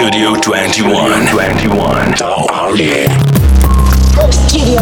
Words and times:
Studio 0.00 0.32
21. 0.32 1.26
21. 1.26 2.14
Oh, 2.22 2.74
yeah. 2.74 3.06
Studio. 4.30 4.80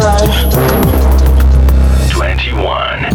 21. 2.09 3.09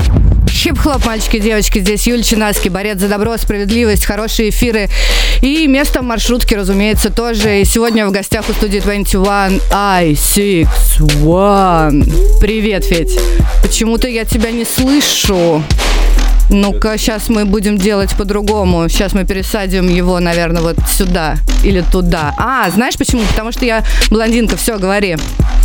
Хип-хоп, 0.47 1.07
мальчики 1.07 1.39
девочки, 1.39 1.79
здесь 1.79 2.07
Юль 2.07 2.23
Чинаски, 2.23 2.69
борец 2.69 2.99
за 2.99 3.09
добро, 3.09 3.39
справедливость, 3.39 4.05
хорошие 4.05 4.51
эфиры. 4.51 4.91
И 5.41 5.67
место 5.67 6.01
в 6.01 6.03
маршрутке, 6.03 6.57
разумеется, 6.57 7.09
тоже. 7.09 7.63
И 7.63 7.65
сегодня 7.65 8.07
в 8.07 8.11
гостях 8.11 8.51
у 8.51 8.53
студии 8.53 8.81
21 8.81 9.63
I61. 9.71 12.39
Привет, 12.39 12.85
Федь. 12.85 13.19
Почему-то 13.63 14.09
я 14.09 14.27
тебя 14.27 14.51
не 14.51 14.67
слышу. 14.67 15.63
Ну-ка, 16.55 16.97
сейчас 16.99 17.29
мы 17.29 17.45
будем 17.47 17.77
делать 17.79 18.15
по-другому. 18.17 18.89
Сейчас 18.89 19.13
мы 19.13 19.25
пересадим 19.25 19.89
его, 19.89 20.21
наверное, 20.21 20.63
вот 20.63 20.77
сюда 20.89 21.37
или 21.65 21.81
туда. 21.81 22.33
А, 22.39 22.71
знаешь 22.71 22.97
почему? 22.97 23.23
Потому 23.23 23.51
что 23.51 23.65
я 23.65 23.85
блондинка, 24.09 24.57
все, 24.57 24.79
говори. 24.79 25.17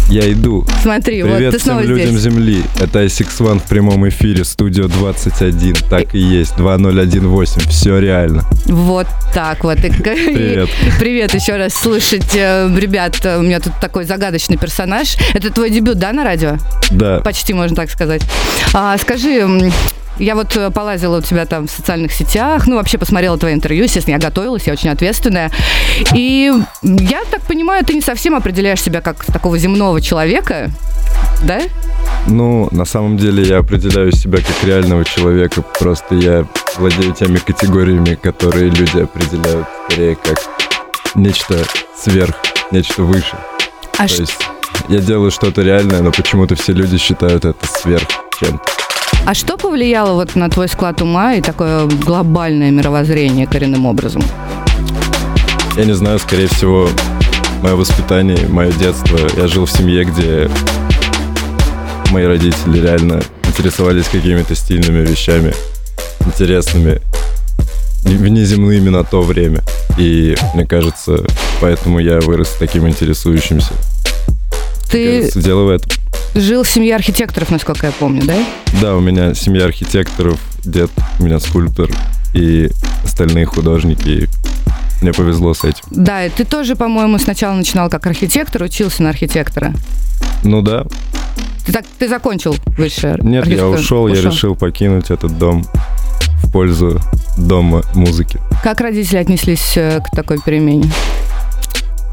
Я 0.09 0.31
иду. 0.31 0.65
Смотри, 0.81 1.21
вот 1.21 1.35
Привет 1.35 1.53
ты 1.53 1.59
снова 1.59 1.81
всем 1.81 1.91
людям 1.91 2.17
здесь. 2.17 2.21
Земли. 2.21 2.63
Это 2.79 3.03
ISX1 3.03 3.59
в 3.59 3.63
прямом 3.69 4.09
эфире, 4.09 4.43
студио 4.43 4.87
21. 4.87 5.75
Так 5.87 6.15
и 6.15 6.17
есть, 6.17 6.55
2018. 6.57 7.69
Все 7.69 7.99
реально. 7.99 8.43
Вот 8.65 9.05
так 9.35 9.63
вот. 9.63 9.77
И- 9.77 9.89
Привет. 9.91 10.69
Привет 10.99 11.35
еще 11.35 11.57
раз. 11.57 11.73
Слушайте, 11.75 12.39
э, 12.39 12.75
ребят, 12.79 13.23
у 13.23 13.43
меня 13.43 13.59
тут 13.59 13.73
такой 13.79 14.05
загадочный 14.05 14.57
персонаж. 14.57 15.15
Это 15.35 15.51
твой 15.53 15.69
дебют, 15.69 15.99
да, 15.99 16.11
на 16.11 16.23
радио? 16.23 16.57
Да. 16.89 17.19
Почти, 17.19 17.53
можно 17.53 17.75
так 17.75 17.91
сказать. 17.91 18.23
А, 18.73 18.97
скажи, 18.97 19.71
я 20.19 20.35
вот 20.35 20.55
э, 20.55 20.69
полазила 20.71 21.17
у 21.17 21.21
тебя 21.21 21.45
там 21.45 21.67
в 21.67 21.71
социальных 21.71 22.11
сетях, 22.13 22.67
ну, 22.67 22.75
вообще 22.75 22.97
посмотрела 22.97 23.37
твои 23.37 23.53
интервью, 23.53 23.83
естественно, 23.85 24.15
я 24.15 24.19
готовилась, 24.19 24.67
я 24.67 24.73
очень 24.73 24.89
ответственная. 24.89 25.51
И 26.13 26.51
я 26.83 27.23
так 27.31 27.41
понимаю, 27.41 27.83
ты 27.85 27.93
не 27.93 28.01
совсем 28.01 28.35
определяешь 28.35 28.81
себя 28.81 29.01
как 29.01 29.25
такого 29.25 29.57
земного 29.57 30.01
человека, 30.01 30.69
да? 31.43 31.61
Ну, 32.27 32.67
на 32.71 32.85
самом 32.85 33.17
деле 33.17 33.43
я 33.43 33.59
определяю 33.59 34.11
себя 34.11 34.37
как 34.39 34.63
реального 34.63 35.05
человека. 35.05 35.61
Просто 35.61 36.15
я 36.15 36.45
владею 36.77 37.13
теми 37.13 37.37
категориями, 37.37 38.15
которые 38.15 38.69
люди 38.69 38.99
определяют 38.99 39.67
скорее 39.87 40.15
как 40.15 40.37
нечто 41.15 41.63
сверх, 41.97 42.35
нечто 42.71 43.03
выше. 43.03 43.37
А 43.97 44.03
То 44.03 44.09
ш- 44.15 44.21
есть 44.21 44.37
я 44.89 44.99
делаю 44.99 45.31
что-то 45.31 45.61
реальное, 45.61 46.01
но 46.01 46.11
почему-то 46.11 46.55
все 46.55 46.73
люди 46.73 46.97
считают 46.97 47.45
это 47.45 47.65
сверх 47.81 48.07
чем-то. 48.39 48.63
А 49.25 49.33
что 49.35 49.57
повлияло 49.57 50.13
вот 50.13 50.35
на 50.35 50.49
твой 50.49 50.67
склад 50.67 51.01
ума 51.01 51.35
и 51.35 51.41
такое 51.41 51.85
глобальное 51.85 52.71
мировоззрение 52.71 53.45
коренным 53.45 53.85
образом? 53.85 54.23
Я 55.77 55.85
не 55.85 55.93
знаю, 55.93 56.17
скорее 56.19 56.47
всего, 56.47 56.89
мое 57.61 57.75
воспитание, 57.75 58.47
мое 58.47 58.71
детство. 58.71 59.17
Я 59.37 59.47
жил 59.47 59.65
в 59.65 59.71
семье, 59.71 60.03
где 60.03 60.49
мои 62.11 62.25
родители 62.25 62.79
реально 62.81 63.21
интересовались 63.47 64.05
какими-то 64.05 64.55
стильными 64.55 65.05
вещами, 65.05 65.53
интересными, 66.25 66.99
не- 68.03 68.15
внеземными 68.15 68.89
на 68.89 69.03
то 69.03 69.21
время. 69.21 69.61
И 69.97 70.35
мне 70.55 70.65
кажется, 70.65 71.23
поэтому 71.61 71.99
я 71.99 72.19
вырос 72.19 72.55
таким 72.57 72.87
интересующимся. 72.87 73.73
Мне 73.73 74.91
Ты 74.91 75.17
кажется, 75.19 75.41
дело 75.43 75.63
в 75.65 75.69
этом. 75.69 75.91
Жил 76.35 76.63
в 76.63 76.69
семье 76.69 76.95
архитекторов, 76.95 77.49
насколько 77.51 77.87
я 77.87 77.91
помню, 77.93 78.23
да? 78.25 78.35
Да, 78.81 78.95
у 78.95 78.99
меня 78.99 79.33
семья 79.33 79.65
архитекторов, 79.65 80.39
дед 80.63 80.91
у 81.19 81.23
меня 81.23 81.39
скульптор 81.39 81.89
и 82.33 82.69
остальные 83.03 83.45
художники. 83.45 84.29
Мне 85.01 85.13
повезло 85.13 85.53
с 85.53 85.63
этим. 85.63 85.83
Да, 85.91 86.25
и 86.25 86.29
ты 86.29 86.43
тоже, 86.43 86.75
по-моему, 86.75 87.17
сначала 87.19 87.53
начинал 87.55 87.89
как 87.89 88.05
архитектор, 88.05 88.63
учился 88.63 89.01
на 89.03 89.09
архитектора. 89.09 89.73
Ну 90.43 90.61
да, 90.61 90.83
Ты, 91.65 91.71
так, 91.71 91.85
ты 91.97 92.07
закончил 92.09 92.55
высшее 92.77 93.17
Нет, 93.21 93.45
я 93.47 93.65
архитектуру? 93.65 93.79
ушел, 93.79 94.07
я 94.07 94.21
решил 94.21 94.55
покинуть 94.55 95.09
этот 95.09 95.37
дом 95.37 95.65
в 96.43 96.51
пользу 96.51 96.99
дома 97.37 97.81
музыки. 97.95 98.39
Как 98.63 98.81
родители 98.81 99.17
отнеслись 99.17 99.73
э, 99.77 99.99
к 100.01 100.15
такой 100.15 100.39
перемене? 100.41 100.89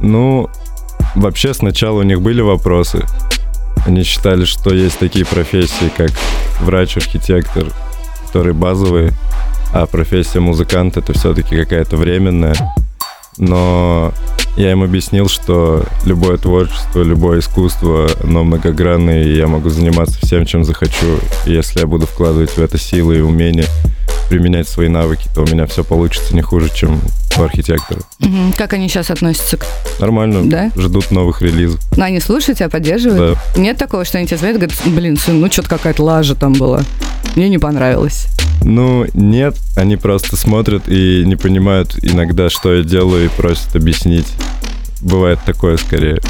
Ну, 0.00 0.48
вообще 1.14 1.54
сначала 1.54 2.00
у 2.00 2.02
них 2.02 2.20
были 2.20 2.40
вопросы. 2.40 3.04
Они 3.86 4.02
считали, 4.02 4.44
что 4.44 4.74
есть 4.74 4.98
такие 4.98 5.24
профессии, 5.24 5.90
как 5.96 6.10
врач-архитектор, 6.60 7.66
которые 8.26 8.52
базовые, 8.52 9.12
а 9.72 9.86
профессия 9.86 10.40
музыкант 10.40 10.96
это 10.96 11.12
все-таки 11.12 11.56
какая-то 11.56 11.96
временная. 11.96 12.56
Но 13.38 14.12
я 14.56 14.72
им 14.72 14.82
объяснил, 14.82 15.28
что 15.28 15.84
любое 16.04 16.36
творчество, 16.38 17.02
любое 17.02 17.40
искусство, 17.40 18.08
оно 18.22 18.42
многогранное, 18.42 19.22
и 19.22 19.36
я 19.36 19.46
могу 19.46 19.68
заниматься 19.68 20.18
всем, 20.20 20.46
чем 20.46 20.64
захочу. 20.64 21.18
И 21.46 21.52
если 21.52 21.80
я 21.80 21.86
буду 21.86 22.06
вкладывать 22.06 22.50
в 22.50 22.58
это 22.58 22.78
силы 22.78 23.18
и 23.18 23.20
умения, 23.20 23.66
применять 24.28 24.68
свои 24.68 24.88
навыки, 24.88 25.28
то 25.34 25.42
у 25.42 25.46
меня 25.46 25.66
все 25.66 25.84
получится 25.84 26.34
не 26.34 26.42
хуже, 26.42 26.70
чем 26.74 27.00
у 27.38 27.42
архитектора. 27.42 28.00
Мгм. 28.20 28.52
Как 28.56 28.72
они 28.72 28.88
сейчас 28.88 29.10
относятся 29.10 29.56
к... 29.58 29.66
Нормально, 30.00 30.48
Да? 30.48 30.70
ждут 30.76 31.10
новых 31.10 31.42
релизов. 31.42 31.80
Ну, 31.96 32.02
они 32.04 32.20
слушают 32.20 32.58
тебя, 32.58 32.68
поддерживают? 32.68 33.38
Да. 33.54 33.60
Нет 33.60 33.76
такого, 33.76 34.04
что 34.04 34.18
они 34.18 34.26
тебе 34.26 34.36
звонят 34.38 34.56
и 34.56 34.60
говорят, 34.60 34.78
блин, 34.86 35.16
сын, 35.16 35.40
ну 35.40 35.50
что-то 35.50 35.68
какая-то 35.68 36.02
лажа 36.02 36.34
там 36.34 36.52
была. 36.54 36.82
Мне 37.34 37.48
не 37.48 37.58
понравилось. 37.58 38.26
Ну, 38.62 39.06
нет, 39.14 39.56
они 39.76 39.96
просто 39.96 40.36
смотрят 40.36 40.88
и 40.88 41.24
не 41.26 41.36
понимают 41.36 41.96
иногда, 42.02 42.48
что 42.50 42.74
я 42.74 42.82
делаю, 42.82 43.26
и 43.26 43.28
просят 43.28 43.76
объяснить. 43.76 44.26
Бывает 45.00 45.38
такое 45.44 45.76
скорее. 45.76 46.20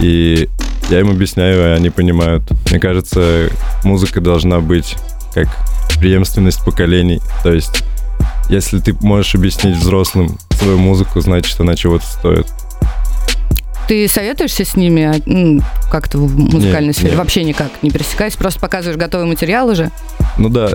И 0.00 0.48
я 0.88 1.00
им 1.00 1.10
объясняю, 1.10 1.60
и 1.60 1.76
они 1.76 1.90
понимают. 1.90 2.42
Мне 2.70 2.80
кажется, 2.80 3.48
музыка 3.84 4.20
должна 4.20 4.60
быть 4.60 4.96
как 5.34 5.48
преемственность 5.98 6.64
поколений. 6.64 7.20
То 7.42 7.52
есть, 7.52 7.84
если 8.50 8.80
ты 8.80 8.94
можешь 9.00 9.34
объяснить 9.34 9.76
взрослым 9.76 10.38
свою 10.58 10.78
музыку, 10.78 11.20
значит, 11.20 11.58
она 11.60 11.74
чего-то 11.76 12.04
стоит. 12.04 12.46
Ты 13.88 14.06
советуешься 14.08 14.64
с 14.64 14.76
ними 14.76 15.02
а, 15.02 15.14
м, 15.28 15.62
как-то 15.90 16.18
в 16.18 16.38
музыкальной 16.38 16.88
Нет, 16.88 16.96
сфере? 16.96 17.10
нет. 17.10 17.18
Вообще 17.18 17.42
никак, 17.44 17.70
не 17.82 17.90
пересекаясь, 17.90 18.36
просто 18.36 18.60
показываешь 18.60 18.98
готовый 18.98 19.26
материал 19.26 19.68
уже? 19.68 19.90
Ну 20.36 20.48
да, 20.48 20.70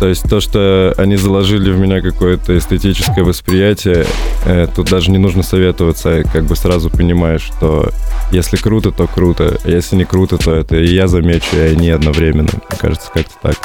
то 0.00 0.08
есть 0.08 0.28
то, 0.28 0.40
что 0.40 0.94
они 0.98 1.16
заложили 1.16 1.70
в 1.70 1.78
меня 1.78 2.00
какое-то 2.02 2.56
эстетическое 2.56 3.24
восприятие, 3.24 4.06
э, 4.44 4.66
тут 4.74 4.88
даже 4.90 5.10
не 5.10 5.18
нужно 5.18 5.42
советоваться, 5.42 6.22
как 6.32 6.44
бы 6.44 6.54
сразу 6.56 6.90
понимаешь, 6.90 7.42
что 7.42 7.90
если 8.30 8.56
круто, 8.56 8.90
то 8.90 9.06
круто, 9.06 9.58
а 9.64 9.68
если 9.70 9.96
не 9.96 10.04
круто, 10.04 10.36
то 10.38 10.54
это 10.54 10.76
и 10.76 10.86
я 10.86 11.06
замечу, 11.08 11.56
и 11.56 11.60
они 11.60 11.90
одновременно. 11.90 12.50
Мне 12.52 12.78
кажется, 12.78 13.10
как-то 13.12 13.34
так. 13.42 13.56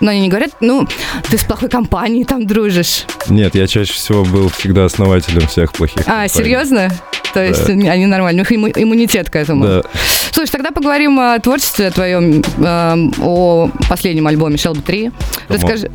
Но 0.00 0.10
они 0.10 0.20
не 0.22 0.28
говорят, 0.28 0.50
ну, 0.60 0.86
ты 1.30 1.38
с 1.38 1.44
плохой 1.44 1.68
компанией 1.68 2.24
там 2.24 2.46
дружишь. 2.46 3.04
Нет, 3.28 3.54
я 3.54 3.66
чаще 3.66 3.92
всего 3.92 4.24
был 4.24 4.48
всегда 4.48 4.84
основателем 4.86 5.46
всех 5.46 5.72
плохих 5.72 6.00
А, 6.00 6.04
компаний. 6.04 6.28
серьезно? 6.30 6.90
То 7.32 7.44
есть 7.44 7.68
они 7.68 8.06
нормально, 8.06 8.42
у 8.48 8.50
них 8.50 8.52
имму- 8.52 8.72
иммунитет 8.82 9.28
к 9.28 9.36
этому. 9.36 9.64
Да. 9.66 9.82
Слушай, 10.34 10.50
тогда 10.50 10.72
поговорим 10.72 11.20
о 11.20 11.38
творчестве 11.38 11.92
твоем, 11.92 12.42
эм, 12.58 13.12
о 13.22 13.70
последнем 13.88 14.26
альбоме 14.26 14.56
Shelby 14.56 14.82
3. 14.82 15.10
Расскажи, 15.48 15.92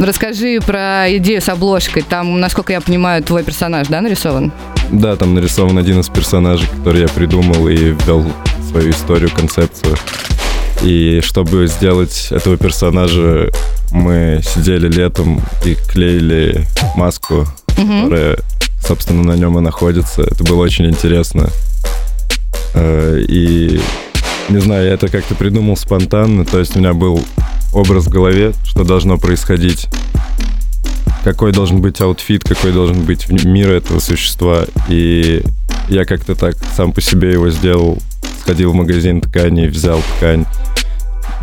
расскажи 0.00 0.60
про 0.64 1.06
идею 1.16 1.42
с 1.42 1.48
обложкой. 1.48 2.02
Там, 2.08 2.38
насколько 2.38 2.72
я 2.72 2.80
понимаю, 2.80 3.20
твой 3.24 3.42
персонаж, 3.42 3.88
да, 3.88 4.00
нарисован? 4.00 4.52
Да, 4.92 5.16
там 5.16 5.34
нарисован 5.34 5.76
один 5.76 5.98
из 5.98 6.08
персонажей, 6.08 6.68
который 6.68 7.00
я 7.00 7.08
придумал 7.08 7.66
и 7.66 7.74
ввел 7.76 8.24
свою 8.70 8.90
историю, 8.90 9.28
концепцию. 9.34 9.96
И 10.82 11.20
чтобы 11.24 11.66
сделать 11.66 12.28
этого 12.30 12.56
персонажа, 12.56 13.50
мы 13.90 14.40
сидели 14.44 14.86
летом 14.86 15.42
и 15.64 15.74
клеили 15.74 16.64
маску, 16.94 17.44
Мгм. 17.76 18.04
которая, 18.04 18.36
собственно, 18.86 19.24
на 19.24 19.32
нем 19.36 19.58
и 19.58 19.60
находится. 19.60 20.22
Это 20.22 20.44
было 20.44 20.62
очень 20.62 20.86
интересно. 20.86 21.48
Э, 22.74 23.20
И, 23.28 23.80
не 24.48 24.60
знаю, 24.60 24.86
я 24.86 24.94
это 24.94 25.08
как-то 25.08 25.34
придумал 25.34 25.76
спонтанно. 25.76 26.44
То 26.44 26.58
есть 26.58 26.76
у 26.76 26.78
меня 26.78 26.92
был 26.94 27.22
образ 27.72 28.06
в 28.06 28.08
голове, 28.10 28.52
что 28.64 28.84
должно 28.84 29.18
происходить 29.18 29.88
какой 31.22 31.52
должен 31.52 31.82
быть 31.82 32.00
outfit, 32.00 32.44
какой 32.44 32.72
должен 32.72 33.02
быть 33.02 33.28
мир 33.28 33.70
этого 33.72 34.00
существа. 34.00 34.64
И 34.88 35.42
я 35.88 36.04
как-то 36.06 36.34
так 36.34 36.54
сам 36.74 36.92
по 36.92 37.00
себе 37.02 37.32
его 37.32 37.50
сделал. 37.50 37.98
Сходил 38.40 38.72
в 38.72 38.74
магазин 38.74 39.20
тканей, 39.20 39.68
взял 39.68 40.00
ткань, 40.16 40.46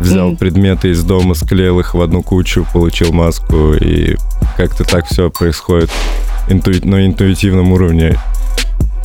взял 0.00 0.28
Мгм. 0.30 0.36
предметы 0.36 0.88
из 0.90 1.04
дома, 1.04 1.34
склеил 1.34 1.78
их 1.78 1.94
в 1.94 2.00
одну 2.02 2.22
кучу, 2.24 2.66
получил 2.72 3.12
маску. 3.12 3.74
И 3.74 4.16
как-то 4.56 4.82
так 4.82 5.06
все 5.06 5.30
происходит 5.30 5.90
интуи- 6.48 6.84
на 6.84 7.06
интуитивном 7.06 7.70
уровне 7.72 8.18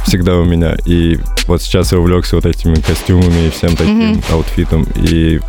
всегда 0.05 0.35
у 0.35 0.43
меня. 0.43 0.75
И 0.85 1.19
вот 1.47 1.61
сейчас 1.61 1.91
я 1.91 1.99
увлекся 1.99 2.35
вот 2.35 2.45
этими 2.45 2.75
костюмами 2.75 3.47
и 3.47 3.49
всем 3.49 3.75
таким 3.75 4.11
Мгм. 4.11 4.23
outfit 4.31 4.69
ом. 4.69 4.87
И 4.95 5.39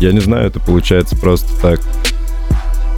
я 0.00 0.12
не 0.12 0.20
знаю, 0.20 0.46
это 0.48 0.60
получается 0.60 1.16
просто 1.16 1.48
так. 1.60 1.80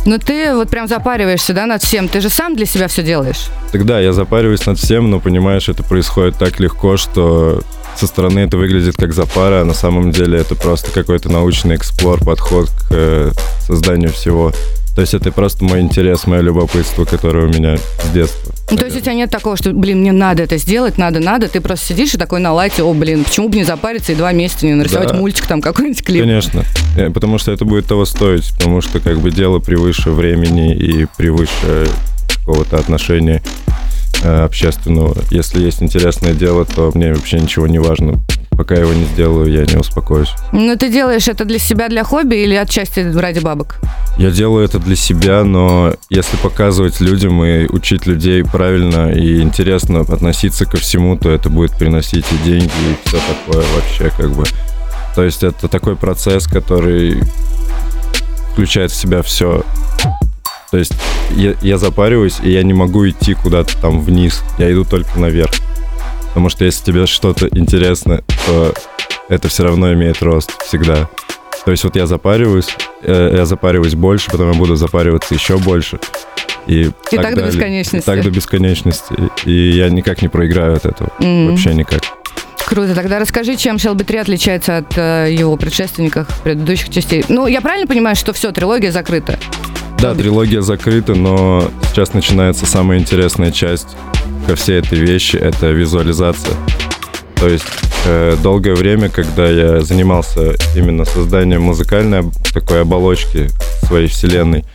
Ну 0.06 0.18
ты 0.18 0.54
вот 0.54 0.68
прям 0.68 0.86
запариваешься, 0.86 1.54
да, 1.54 1.64
над 1.66 1.82
всем. 1.82 2.08
Ты 2.08 2.20
же 2.20 2.28
сам 2.28 2.56
для 2.56 2.66
себя 2.66 2.88
все 2.88 3.02
делаешь. 3.02 3.46
Тогда 3.72 4.00
я 4.00 4.12
запариваюсь 4.12 4.66
над 4.66 4.78
всем, 4.78 5.10
но 5.10 5.18
понимаешь, 5.18 5.68
это 5.68 5.82
происходит 5.82 6.36
так 6.36 6.60
легко, 6.60 6.96
что 6.98 7.62
со 7.96 8.06
стороны 8.06 8.40
это 8.40 8.56
выглядит 8.58 8.96
как 8.96 9.14
запара, 9.14 9.62
а 9.62 9.64
на 9.64 9.72
самом 9.72 10.10
деле 10.10 10.38
это 10.38 10.56
просто 10.56 10.90
какой-то 10.90 11.30
научный 11.30 11.76
explore, 11.76 12.22
подход 12.22 12.68
к 12.68 12.86
э, 12.90 13.30
созданию 13.60 14.12
всего. 14.12 14.52
То 14.94 15.00
есть 15.00 15.14
это 15.14 15.32
просто 15.32 15.64
мой 15.64 15.80
интерес, 15.80 16.26
мое 16.26 16.40
любопытство, 16.40 17.04
которое 17.04 17.46
у 17.46 17.48
меня 17.48 17.76
с 17.78 18.08
детства. 18.12 18.53
Ну, 18.70 18.76
то 18.78 18.86
есть 18.86 18.96
у 18.96 19.00
тебя 19.00 19.14
нет 19.14 19.30
такого, 19.30 19.56
что, 19.56 19.72
блин, 19.72 20.00
мне 20.00 20.12
надо 20.12 20.42
это 20.42 20.56
сделать, 20.56 20.96
надо, 20.96 21.20
надо. 21.20 21.48
Ты 21.48 21.60
просто 21.60 21.86
сидишь 21.86 22.14
и 22.14 22.18
такой 22.18 22.40
на 22.40 22.52
лайте, 22.52 22.82
о, 22.82 22.94
блин, 22.94 23.24
почему 23.24 23.48
бы 23.50 23.56
не 23.56 23.64
запариться 23.64 24.12
и 24.12 24.14
два 24.14 24.32
месяца 24.32 24.66
не 24.66 24.74
нарисовать 24.74 25.08
Да. 25.08 25.14
мультик 25.14 25.46
там 25.46 25.60
какой-нибудь 25.60 26.02
клип. 26.02 26.22
Конечно. 26.22 26.64
Э, 26.96 27.10
Потому 27.10 27.38
что 27.38 27.52
это 27.52 27.64
будет 27.66 27.86
того 27.86 28.04
стоить, 28.06 28.50
потому 28.56 28.80
что 28.80 29.00
как 29.00 29.18
бы 29.20 29.30
дело 29.30 29.58
превыше 29.58 30.10
времени 30.10 30.74
и 30.74 31.06
превыше 31.16 31.86
какого-то 32.38 32.78
отношения 32.78 33.42
э, 34.22 34.44
общественного. 34.44 35.14
Если 35.30 35.60
есть 35.62 35.82
интересное 35.82 36.32
дело, 36.32 36.64
то 36.64 36.90
мне 36.94 37.12
вообще 37.12 37.38
ничего 37.40 37.66
не 37.66 37.78
важно. 37.78 38.20
Пока 38.56 38.74
я 38.76 38.82
его 38.82 38.92
не 38.92 39.04
сделаю, 39.04 39.50
я 39.50 39.64
не 39.66 39.76
успокоюсь. 39.76 40.32
Ну, 40.52 40.76
ты 40.76 40.90
делаешь 40.90 41.26
это 41.28 41.44
для 41.44 41.58
себя, 41.58 41.88
для 41.88 42.04
хобби 42.04 42.36
или 42.36 42.54
отчасти 42.54 43.00
ради 43.00 43.40
бабок? 43.40 43.80
Я 44.16 44.30
делаю 44.30 44.64
это 44.64 44.78
для 44.78 44.94
себя, 44.94 45.42
но 45.42 45.94
если 46.08 46.36
показывать 46.36 47.00
людям 47.00 47.44
и 47.44 47.66
учить 47.66 48.06
людей 48.06 48.44
правильно 48.44 49.10
и 49.10 49.40
интересно 49.40 50.00
относиться 50.00 50.66
ко 50.66 50.76
всему, 50.76 51.16
то 51.16 51.30
это 51.30 51.48
будет 51.48 51.76
приносить 51.76 52.26
и 52.30 52.44
деньги, 52.44 52.64
и 52.64 53.08
все 53.08 53.18
такое 53.46 53.64
вообще 53.74 54.10
как 54.16 54.30
бы. 54.30 54.44
То 55.16 55.24
есть 55.24 55.42
это 55.42 55.68
такой 55.68 55.96
процесс, 55.96 56.46
который 56.46 57.22
включает 58.52 58.92
в 58.92 58.96
себя 58.96 59.22
все. 59.22 59.64
То 60.70 60.78
есть 60.78 60.92
я, 61.30 61.54
я 61.60 61.78
запариваюсь, 61.78 62.38
и 62.42 62.50
я 62.50 62.62
не 62.62 62.72
могу 62.72 63.08
идти 63.08 63.34
куда-то 63.34 63.80
там 63.80 64.00
вниз. 64.00 64.42
Я 64.58 64.72
иду 64.72 64.84
только 64.84 65.18
наверх. 65.18 65.52
Потому 66.34 66.48
что 66.48 66.64
если 66.64 66.84
тебе 66.84 67.06
что-то 67.06 67.46
интересно, 67.48 68.22
то 68.46 68.74
это 69.28 69.48
все 69.48 69.62
равно 69.62 69.92
имеет 69.92 70.20
рост 70.20 70.50
всегда. 70.66 71.08
То 71.64 71.70
есть 71.70 71.84
вот 71.84 71.94
я 71.96 72.06
запариваюсь, 72.06 72.68
э, 73.02 73.34
я 73.36 73.46
запариваюсь 73.46 73.94
больше, 73.94 74.30
потом 74.30 74.50
я 74.52 74.58
буду 74.58 74.74
запариваться 74.76 75.32
еще 75.32 75.56
больше. 75.58 75.98
И, 76.66 76.90
И 77.10 77.16
так 77.16 77.30
до 77.30 77.36
далее. 77.36 77.46
бесконечности. 77.52 77.96
И 78.10 78.12
так 78.14 78.22
до 78.22 78.30
бесконечности. 78.30 79.14
И 79.44 79.70
я 79.70 79.88
никак 79.90 80.22
не 80.22 80.28
проиграю 80.28 80.74
от 80.76 80.86
этого. 80.86 81.10
М. 81.20 81.50
Вообще 81.50 81.72
никак. 81.72 82.02
Круто. 82.66 82.94
Тогда 82.94 83.18
расскажи, 83.18 83.56
чем 83.56 83.76
Shelby 83.76 84.04
3 84.04 84.18
отличается 84.18 84.78
от 84.78 84.96
э, 84.98 85.28
его 85.30 85.56
предшественников 85.56 86.26
предыдущих 86.42 86.90
частей. 86.90 87.24
Ну, 87.28 87.46
я 87.46 87.60
правильно 87.60 87.86
понимаю, 87.86 88.16
что 88.16 88.32
все, 88.32 88.50
трилогия 88.52 88.90
закрыта? 88.90 89.38
Да, 90.04 90.14
трилогия 90.14 90.60
закрыта, 90.60 91.14
но 91.14 91.70
сейчас 91.88 92.12
начинается 92.12 92.66
самая 92.66 92.98
интересная 92.98 93.50
часть 93.50 93.96
ко 94.46 94.54
всей 94.54 94.80
этой 94.80 94.98
вещи, 94.98 95.36
это 95.36 95.70
визуализация. 95.70 96.54
То 97.36 97.48
есть 97.48 97.64
э, 98.04 98.36
долгое 98.42 98.74
время, 98.74 99.08
когда 99.08 99.48
я 99.48 99.80
занимался 99.80 100.56
именно 100.76 101.06
созданием 101.06 101.62
музыкальной 101.62 102.30
такой 102.52 102.82
оболочки 102.82 103.48
своей 103.86 104.08
вселенной, 104.08 104.66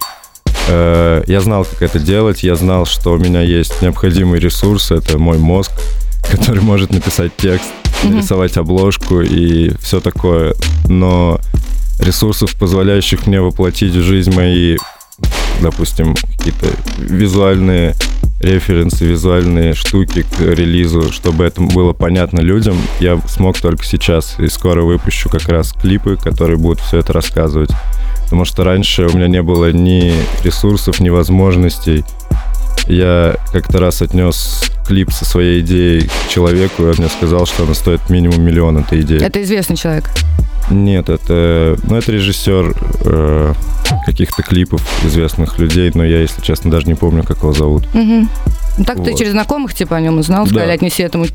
э, 0.68 1.24
я 1.28 1.42
знал, 1.42 1.64
как 1.64 1.84
это 1.84 2.00
делать, 2.00 2.42
я 2.42 2.56
знал, 2.56 2.88
что 2.88 3.14
у 3.14 3.20
меня 3.20 3.44
есть 3.44 3.84
необходимый 3.84 4.40
ресурс, 4.40 4.90
это 4.90 5.20
мой 5.20 5.38
мозг, 5.38 5.74
который 6.32 6.64
может 6.64 6.90
написать 6.90 7.34
текст, 7.38 7.70
нарисовать 8.04 8.58
обложку 8.58 9.22
и 9.22 9.78
все 9.80 10.00
такое. 10.00 10.56
Но 10.88 11.40
ресурсов, 12.00 12.58
позволяющих 12.58 13.28
мне 13.28 13.40
воплотить 13.42 13.94
в 13.94 14.02
жизнь 14.02 14.34
мои, 14.34 14.76
допустим, 15.62 16.16
какие-то 16.16 16.68
визуальные 16.98 17.96
референсы, 18.40 19.06
визуальные 19.06 19.74
штуки 19.74 20.24
к 20.24 20.40
релизу, 20.40 21.12
чтобы 21.12 21.44
это 21.44 21.62
было 21.62 21.94
понятно 21.94 22.40
людям, 22.40 22.78
я 23.00 23.20
смог 23.28 23.60
только 23.60 23.84
сейчас. 23.84 24.36
И 24.40 24.48
скоро 24.48 24.84
выпущу 24.84 25.30
как 25.30 25.48
раз 25.50 25.74
клипы, 25.74 26.18
которые 26.18 26.58
будут 26.58 26.80
все 26.80 27.00
это 27.00 27.14
рассказывать. 27.14 27.72
Потому 28.24 28.46
что 28.46 28.64
раньше 28.64 29.08
у 29.08 29.16
меня 29.16 29.28
не 29.28 29.42
было 29.42 29.72
ни 29.72 30.14
ресурсов, 30.44 31.00
ни 31.00 31.10
возможностей. 31.10 32.06
Я 32.90 33.36
как-то 33.54 33.80
раз 33.80 34.02
отнес 34.02 34.64
клип 34.88 35.12
со 35.12 35.24
своей 35.24 35.62
идеей 35.62 36.08
к 36.08 36.30
человеку, 36.30 36.82
и 36.84 36.86
он 36.88 36.96
мне 36.98 37.08
сказал, 37.08 37.46
что 37.46 37.64
она 37.64 37.76
стоит 37.76 38.10
минимум 38.10 38.42
миллион, 38.42 38.78
эта 38.80 39.00
идея. 39.00 39.22
Это 39.22 39.42
известный 39.44 39.76
человек. 39.76 40.10
Нет, 40.72 41.08
это, 41.10 41.78
ну, 41.84 41.96
это 41.96 42.12
режиссер 42.12 42.76
э, 43.06 43.54
каких-то 44.08 44.42
клипов 44.42 44.82
известных 45.06 45.60
людей, 45.60 45.92
но 45.94 46.04
я, 46.04 46.22
если 46.22 46.42
честно, 46.42 46.72
даже 46.72 46.88
не 46.88 46.96
помню, 46.96 47.24
как 47.24 47.38
его 47.38 47.54
зовут. 47.54 47.88
Ну, 47.94 48.28
так 48.86 48.96
ты 48.96 49.12
Вот. 49.12 49.18
через 49.18 49.32
знакомых 49.32 49.74
типа 49.76 49.96
о 49.96 50.02
нем 50.02 50.18
узнал, 50.18 50.46
Да. 50.46 50.50
сказали, 50.50 50.72
отнеси 50.72 51.04
этому 51.04 51.26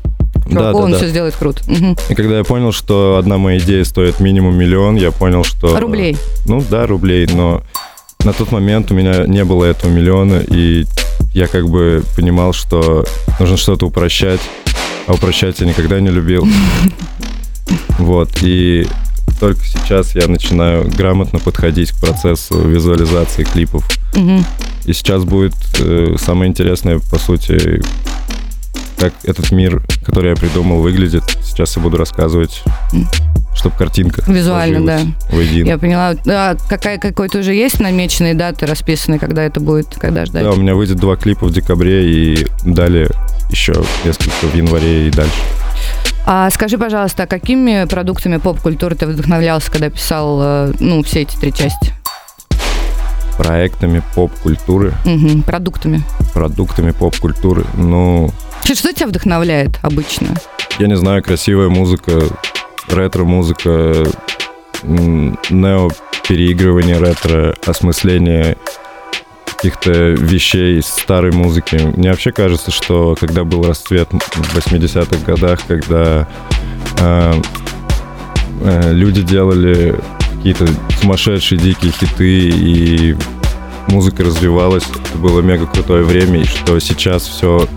Да, 0.49 0.71
да, 0.71 0.73
он 0.73 0.91
да. 0.91 0.97
все 0.97 1.07
сделает 1.07 1.35
круто. 1.35 1.61
Мгм. 1.67 1.97
И 2.09 2.15
когда 2.15 2.37
я 2.37 2.43
понял, 2.43 2.71
что 2.73 3.15
одна 3.17 3.37
моя 3.37 3.59
идея 3.59 3.83
стоит 3.85 4.19
минимум 4.19 4.57
миллион, 4.57 4.95
я 4.95 5.11
понял, 5.11 5.43
что... 5.45 5.79
Рублей. 5.79 6.17
Ну 6.45 6.61
да, 6.69 6.85
рублей, 6.85 7.27
но 7.33 7.63
на 8.25 8.33
тот 8.33 8.51
момент 8.51 8.91
у 8.91 8.95
меня 8.95 9.25
не 9.27 9.45
было 9.45 9.65
этого 9.65 9.91
миллиона, 9.91 10.39
и 10.39 10.85
я 11.33 11.47
как 11.47 11.69
бы 11.69 12.03
понимал, 12.15 12.53
что 12.53 13.05
нужно 13.39 13.55
что-то 13.55 13.85
упрощать, 13.85 14.41
а 15.05 15.13
упрощать 15.13 15.59
я 15.59 15.67
никогда 15.67 15.99
не 15.99 16.09
любил. 16.09 16.47
Вот, 17.97 18.29
и 18.43 18.85
только 19.39 19.63
сейчас 19.65 20.15
я 20.15 20.27
начинаю 20.27 20.87
грамотно 20.87 21.39
подходить 21.39 21.91
к 21.91 21.99
процессу 21.99 22.59
визуализации 22.59 23.43
клипов. 23.43 23.87
И 24.85 24.93
сейчас 24.93 25.23
будет 25.23 25.55
э, 25.79 26.15
самое 26.19 26.51
интересное, 26.51 26.99
по 26.99 27.17
сути, 27.17 27.81
как 28.97 29.13
этот 29.23 29.51
мир, 29.51 29.81
который 30.05 30.31
я 30.31 30.35
придумал, 30.35 30.81
выглядит. 30.81 31.23
Сейчас 31.41 31.75
я 31.77 31.81
буду 31.81 31.97
рассказывать, 31.97 32.63
чтобы 33.55 33.75
картинка 33.77 34.23
Визуально, 34.27 34.79
сложилась 34.79 35.07
воедино. 35.31 35.67
Я 35.67 35.77
поняла. 35.77 36.13
А 36.27 36.55
какая, 36.69 36.97
какой-то 36.99 37.39
уже 37.39 37.53
есть 37.53 37.79
намеченные 37.79 38.33
даты 38.33 38.65
расписанные, 38.65 39.19
когда 39.19 39.43
это 39.43 39.59
будет, 39.59 39.95
когда 39.97 40.25
ждать? 40.25 40.43
Да, 40.43 40.51
у 40.51 40.57
меня 40.57 40.75
выйдет 40.75 40.97
два 40.97 41.15
клипа 41.15 41.45
в 41.45 41.51
декабре 41.53 42.05
и 42.11 42.47
далее 42.63 43.09
еще 43.49 43.73
несколько 44.03 44.45
в 44.47 44.55
январе 44.55 45.07
и 45.07 45.11
дальше. 45.11 45.33
А 46.27 46.49
скажи, 46.49 46.77
пожалуйста, 46.77 47.23
а 47.23 47.27
какими 47.27 47.85
продуктами 47.87 48.37
поп-культуры 48.37 48.95
ты 48.95 49.05
вдохновлялся, 49.07 49.71
когда 49.71 49.89
писал, 49.89 50.39
э, 50.41 50.73
ну, 50.79 51.03
все 51.03 51.21
эти 51.21 51.37
три 51.37 51.53
части? 51.53 51.93
Проектами 53.37 54.01
поп-культуры, 54.15 54.93
Мгм, 55.05 55.43
продуктами. 55.43 56.03
продуктами 56.33 56.91
поп-культуры. 56.91 57.65
Ну, 57.75 58.31
что 58.63 58.93
тебя 58.93 59.07
вдохновляет 59.07 59.77
обычно? 59.81 60.29
я 60.79 60.87
не 60.87 60.95
знаю, 60.97 61.21
красивая 61.23 61.69
музыка, 61.69 62.21
ретро-музыка, 62.89 64.05
нео-переигрывание 64.83 66.99
ретро, 66.99 67.55
осмысление 67.65 68.57
каких-то 69.45 69.91
вещей 69.91 70.79
из 70.79 70.85
старой 70.85 71.31
музыки. 71.31 71.75
Мне 71.95 72.11
вообще 72.11 72.31
кажется, 72.31 72.71
что 72.71 73.15
когда 73.19 73.43
был 73.43 73.63
расцвет 73.63 74.09
в 74.11 74.57
80-х 74.57 75.25
годах, 75.25 75.61
когда 75.67 76.27
э, 76.99 77.33
э, 78.61 78.93
люди 78.93 79.21
делали 79.21 79.95
какие-то 80.35 80.67
сумасшедшие 81.01 81.59
дикие 81.59 81.91
хиты 81.91 82.49
и 82.49 83.15
музыка 83.87 84.23
развивалась, 84.23 84.83
это 84.83 85.17
было 85.17 85.41
мега 85.41 85.65
крутое 85.65 86.03
время, 86.03 86.41
и 86.41 86.45
что 86.45 86.79
сейчас 86.79 87.23
все 87.23 87.67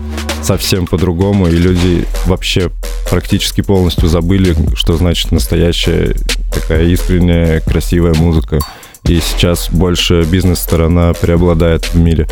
совсем 0.43 0.87
по-другому, 0.87 1.47
и 1.47 1.51
люди 1.51 2.05
вообще 2.25 2.71
практически 3.09 3.61
полностью 3.61 4.07
забыли, 4.09 4.55
что 4.75 4.97
значит 4.97 5.31
настоящая 5.31 6.15
такая 6.53 6.85
искренняя, 6.87 7.59
красивая 7.59 8.13
музыка. 8.13 8.59
И 9.05 9.19
сейчас 9.21 9.69
больше 9.69 10.23
бизнес-сторона 10.23 11.13
преобладает 11.13 11.85
в 11.85 11.95
мире. 11.95 12.27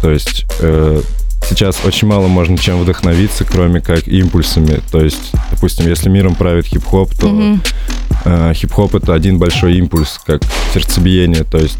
То 0.00 0.10
есть 0.10 0.46
э, 0.60 1.02
сейчас 1.48 1.78
очень 1.84 2.08
мало 2.08 2.28
можно 2.28 2.56
чем 2.56 2.80
вдохновиться, 2.80 3.44
кроме 3.44 3.80
как 3.80 4.06
импульсами. 4.06 4.80
То 4.90 5.02
есть, 5.02 5.32
допустим, 5.50 5.88
если 5.88 6.08
миром 6.08 6.34
правит 6.34 6.66
хип-хоп, 6.66 7.14
то 7.14 7.28
Мгм. 7.28 7.62
э, 8.24 8.52
хип-хоп 8.54 8.94
это 8.94 9.14
один 9.14 9.38
большой 9.38 9.76
импульс, 9.78 10.20
как 10.24 10.42
сердцебиение. 10.72 11.44
То 11.44 11.58
есть 11.58 11.78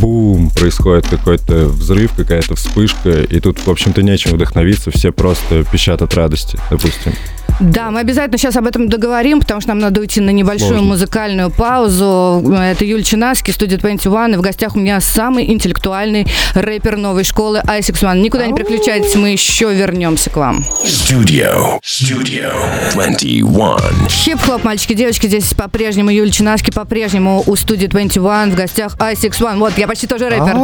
бум, 0.00 0.50
происходит 0.50 1.06
какой-то 1.08 1.66
взрыв, 1.66 2.12
какая-то 2.16 2.54
вспышка, 2.54 3.22
и 3.22 3.40
тут, 3.40 3.58
в 3.66 3.70
общем-то, 3.70 4.02
нечем 4.02 4.32
вдохновиться, 4.32 4.90
все 4.90 5.12
просто 5.12 5.64
пищат 5.64 6.02
от 6.02 6.14
радости, 6.14 6.58
допустим. 6.70 7.12
Да, 7.58 7.90
мы 7.90 8.00
обязательно 8.00 8.36
сейчас 8.36 8.56
об 8.56 8.66
этом 8.66 8.88
договорим, 8.88 9.40
потому 9.40 9.62
что 9.62 9.70
нам 9.70 9.78
надо 9.78 10.00
уйти 10.00 10.20
на 10.20 10.28
небольшую 10.28 10.72
Сложно. 10.72 10.88
музыкальную 10.88 11.50
паузу. 11.50 12.44
Это 12.52 12.84
Юль 12.84 13.02
Чинаски, 13.02 13.50
студия 13.50 13.78
21, 13.78 14.34
и 14.34 14.36
в 14.36 14.42
гостях 14.42 14.76
у 14.76 14.78
меня 14.78 15.00
самый 15.00 15.50
интеллектуальный 15.50 16.26
рэпер 16.54 16.98
новой 16.98 17.24
школы 17.24 17.62
Айсикс 17.66 18.02
One. 18.02 18.20
Никуда 18.20 18.46
не 18.46 18.52
переключайтесь, 18.52 19.14
мы 19.14 19.30
еще 19.30 19.72
вернемся 19.72 20.28
к 20.28 20.36
вам. 20.36 20.66
Studio. 20.84 21.80
Studio 21.82 22.52
21. 22.92 24.08
Хип-хоп, 24.10 24.62
мальчики, 24.62 24.92
девочки, 24.92 25.26
здесь 25.26 25.54
по-прежнему 25.54 26.10
Юль 26.10 26.30
Чинаски, 26.30 26.70
по-прежнему 26.70 27.42
у 27.46 27.56
студии 27.56 27.86
21 27.86 28.52
в 28.52 28.54
гостях 28.54 28.96
Айсикс 29.00 29.40
One. 29.40 29.58
Вот 29.58 29.75
Я 29.76 29.86
почти 29.86 30.06
тоже 30.06 30.28
рэпер. 30.28 30.56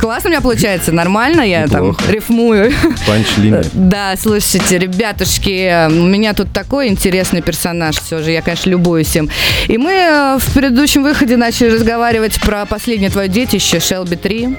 Классно 0.00 0.28
у 0.28 0.30
меня 0.30 0.40
получается, 0.40 0.92
нормально 0.92 1.42
я 1.42 1.66
там 1.66 1.96
рифмую. 2.08 2.72
Панч-линия. 3.06 3.64
Да, 3.72 4.14
слушайте, 4.20 4.78
ребятушки, 4.78 5.86
у 5.88 6.06
меня 6.06 6.34
тут 6.34 6.52
такой 6.52 6.88
интересный 6.88 7.42
персонаж 7.42 7.96
все 7.96 8.22
же, 8.22 8.30
я, 8.30 8.42
конечно, 8.42 8.70
любуюсь 8.70 9.14
им. 9.16 9.30
И 9.66 9.78
мы 9.78 9.92
э, 9.92 10.38
в 10.38 10.52
предыдущем 10.54 11.02
выходе 11.02 11.36
начали 11.36 11.70
разговаривать 11.70 12.40
про 12.40 12.66
последнее 12.66 13.10
твое 13.10 13.28
детище, 13.28 13.78
Shelby 13.78 14.16
3. 14.16 14.56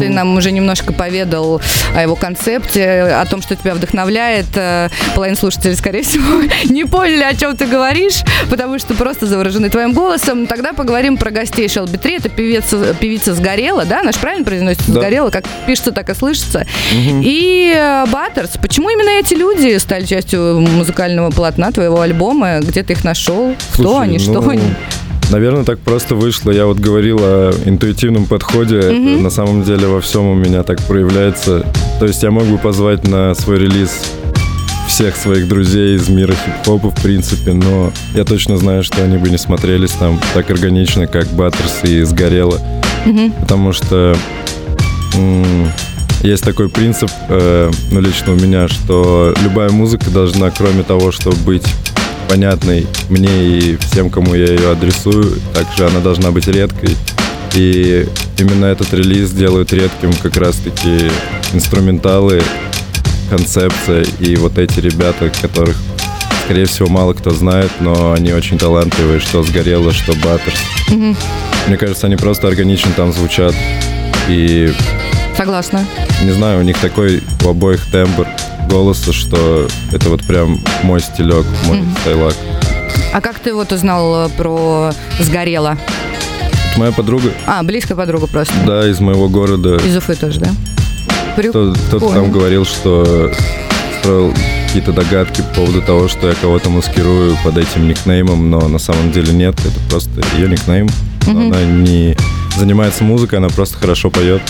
Ты 0.00 0.08
нам 0.08 0.36
уже 0.36 0.50
немножко 0.50 0.92
поведал 0.92 1.60
о 1.94 2.02
его 2.02 2.16
концепте, 2.16 3.02
о 3.02 3.24
том, 3.26 3.42
что 3.42 3.54
тебя 3.54 3.74
вдохновляет. 3.74 4.46
Э, 4.56 4.88
Половина 5.14 5.36
слушателей, 5.36 5.76
скорее 5.76 6.02
всего, 6.02 6.42
не 6.72 6.84
поняли, 6.84 7.22
о 7.22 7.34
чем 7.34 7.56
ты 7.56 7.66
говоришь, 7.66 8.22
потому 8.50 8.78
что 8.78 8.94
просто 8.94 9.26
заворожены 9.26 9.68
твоим 9.68 9.92
голосом. 9.92 10.46
Тогда 10.46 10.72
поговорим 10.72 11.16
про 11.16 11.30
гостей 11.30 11.66
Shelby 11.66 11.98
3. 11.98 12.16
Это 12.16 12.28
певица, 12.28 12.83
певица 12.92 13.34
Сгорела, 13.34 13.84
да? 13.84 14.00
Она 14.00 14.12
же 14.12 14.18
правильно 14.18 14.44
произносится? 14.44 14.92
Да. 14.92 15.00
Сгорела, 15.00 15.30
как 15.30 15.44
пишется, 15.66 15.92
так 15.92 16.10
и 16.10 16.14
слышится. 16.14 16.66
И 16.92 17.72
э, 17.74 18.04
Баттерс. 18.10 18.52
Почему 18.60 18.90
именно 18.90 19.20
эти 19.20 19.34
люди 19.34 19.76
стали 19.78 20.04
частью 20.04 20.60
музыкального 20.60 21.30
полотна 21.30 21.70
твоего 21.72 22.00
альбома? 22.00 22.60
Где 22.60 22.82
ты 22.82 22.92
их 22.92 23.04
нашел? 23.04 23.54
Кто 23.72 23.82
Слушай, 23.82 24.04
они? 24.04 24.18
Что 24.18 24.40
ну, 24.40 24.48
они? 24.50 24.62
Наверное, 25.30 25.64
так 25.64 25.78
просто 25.80 26.14
вышло. 26.14 26.50
Я 26.50 26.66
вот 26.66 26.78
говорил 26.78 27.18
о 27.20 27.52
интуитивном 27.64 28.26
подходе. 28.26 28.78
Это 28.78 28.92
на 28.92 29.30
самом 29.30 29.62
деле 29.62 29.86
во 29.86 30.00
всем 30.00 30.26
у 30.26 30.34
меня 30.34 30.62
так 30.62 30.80
проявляется. 30.82 31.66
То 31.98 32.06
есть 32.06 32.22
я 32.22 32.30
мог 32.30 32.44
бы 32.44 32.58
позвать 32.58 33.06
на 33.08 33.34
свой 33.34 33.58
релиз 33.58 34.12
всех 34.94 35.16
своих 35.16 35.48
друзей 35.48 35.96
из 35.96 36.08
мира 36.08 36.34
хип-хопа, 36.34 36.90
в 36.90 37.02
принципе, 37.02 37.52
но 37.52 37.92
я 38.14 38.22
точно 38.24 38.56
знаю, 38.56 38.84
что 38.84 39.02
они 39.02 39.16
бы 39.16 39.28
не 39.28 39.38
смотрелись 39.38 39.90
там 39.90 40.20
так 40.34 40.48
органично, 40.50 41.08
как 41.08 41.26
Баттерс 41.32 41.82
и 41.82 42.02
Сгорело. 42.04 42.60
Потому 43.40 43.72
что 43.72 44.16
м, 45.16 45.68
есть 46.22 46.44
такой 46.44 46.68
принцип, 46.68 47.10
э, 47.28 47.72
ну, 47.90 48.00
лично 48.00 48.34
у 48.34 48.36
меня, 48.36 48.68
что 48.68 49.34
любая 49.42 49.70
музыка 49.70 50.10
должна, 50.10 50.52
кроме 50.52 50.84
того, 50.84 51.10
чтобы 51.10 51.38
быть 51.38 51.66
понятной 52.28 52.86
мне 53.08 53.48
и 53.48 53.76
всем, 53.78 54.10
кому 54.10 54.36
я 54.36 54.46
ее 54.46 54.70
адресую, 54.70 55.40
также 55.54 55.88
она 55.88 55.98
должна 55.98 56.30
быть 56.30 56.46
редкой. 56.46 56.96
И 57.56 58.06
именно 58.38 58.66
этот 58.66 58.94
релиз 58.94 59.32
делают 59.32 59.72
редким 59.72 60.12
как 60.22 60.36
раз-таки 60.36 61.10
инструменталы, 61.52 62.44
концепция 63.30 64.04
и 64.20 64.36
вот 64.36 64.58
эти 64.58 64.80
ребята, 64.80 65.30
которых, 65.42 65.76
скорее 66.44 66.66
всего, 66.66 66.88
мало 66.88 67.12
кто 67.14 67.30
знает, 67.30 67.70
но 67.80 68.12
они 68.12 68.32
очень 68.32 68.58
талантливые, 68.58 69.20
что 69.20 69.42
Сгорело, 69.42 69.92
что 69.92 70.12
Баттерс. 70.14 70.58
Мне 71.66 71.76
кажется, 71.76 72.06
они 72.06 72.16
просто 72.16 72.48
органично 72.48 72.90
там 72.96 73.12
звучат. 73.12 73.54
И 74.28 74.72
Согласна. 75.36 75.84
не 76.22 76.30
знаю, 76.32 76.60
у 76.60 76.62
них 76.62 76.78
такой 76.78 77.22
у 77.44 77.48
обоих 77.48 77.84
тембр 77.90 78.26
голоса, 78.68 79.12
что 79.12 79.68
это 79.92 80.08
вот 80.08 80.22
прям 80.24 80.58
мой 80.82 81.00
стилек, 81.00 81.44
мой 81.66 81.82
стайлак. 82.00 82.34
А 83.12 83.20
как 83.20 83.38
ты 83.38 83.52
вот 83.54 83.70
узнал 83.72 84.26
э, 84.26 84.28
про 84.30 84.92
Сгорела? 85.20 85.76
Это 86.70 86.78
моя 86.80 86.92
подруга, 86.92 87.30
А, 87.46 87.62
близкая 87.62 87.96
подруга 87.96 88.26
просто. 88.26 88.52
да, 88.66 88.88
из 88.88 88.98
моего 89.00 89.28
города. 89.28 89.76
Из 89.76 89.96
Уфы 89.96 90.14
тоже, 90.16 90.40
да? 90.40 90.48
Кто- 91.36 91.74
Кто-то 91.88 92.08
там 92.14 92.30
говорил, 92.30 92.64
что 92.64 93.30
строил 94.00 94.32
какие-то 94.66 94.92
догадки 94.92 95.40
по 95.42 95.60
поводу 95.60 95.82
того, 95.82 96.08
что 96.08 96.28
я 96.28 96.34
кого-то 96.34 96.68
маскирую 96.70 97.36
под 97.44 97.58
этим 97.58 97.88
никнеймом, 97.88 98.50
но 98.50 98.68
на 98.68 98.78
самом 98.78 99.12
деле 99.12 99.32
нет, 99.32 99.54
это 99.60 99.78
просто 99.90 100.10
ее 100.36 100.48
никнейм. 100.48 100.88
Но 101.26 101.40
Она 101.46 101.62
не 101.64 102.16
занимается 102.56 103.02
музыкой, 103.04 103.38
она 103.38 103.48
просто 103.48 103.78
хорошо 103.78 104.10
поет. 104.10 104.42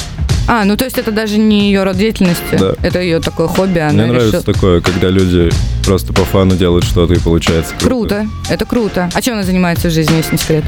А, 0.46 0.64
ну 0.64 0.76
то 0.76 0.84
есть 0.84 0.98
это 0.98 1.10
даже 1.10 1.38
не 1.38 1.68
ее 1.68 1.84
род 1.84 1.96
деятельности, 1.96 2.42
Да. 2.58 2.74
это 2.82 3.00
ее 3.00 3.20
такое 3.20 3.46
хобби, 3.48 3.78
она 3.78 3.92
Мне 3.92 4.06
нравится 4.06 4.38
решила- 4.38 4.52
такое, 4.54 4.80
когда 4.82 5.08
люди 5.08 5.50
просто 5.86 6.12
по 6.12 6.24
фану 6.24 6.54
делают 6.56 6.84
что-то 6.84 7.14
и 7.14 7.18
получается 7.18 7.72
круто. 7.80 7.86
Круто, 7.88 8.26
это 8.50 8.64
круто. 8.66 9.10
А 9.14 9.22
чем 9.22 9.34
она 9.34 9.42
занимается 9.42 9.88
в 9.88 9.90
жизни, 9.92 10.16
если 10.16 10.32
не 10.32 10.38
секрет? 10.38 10.64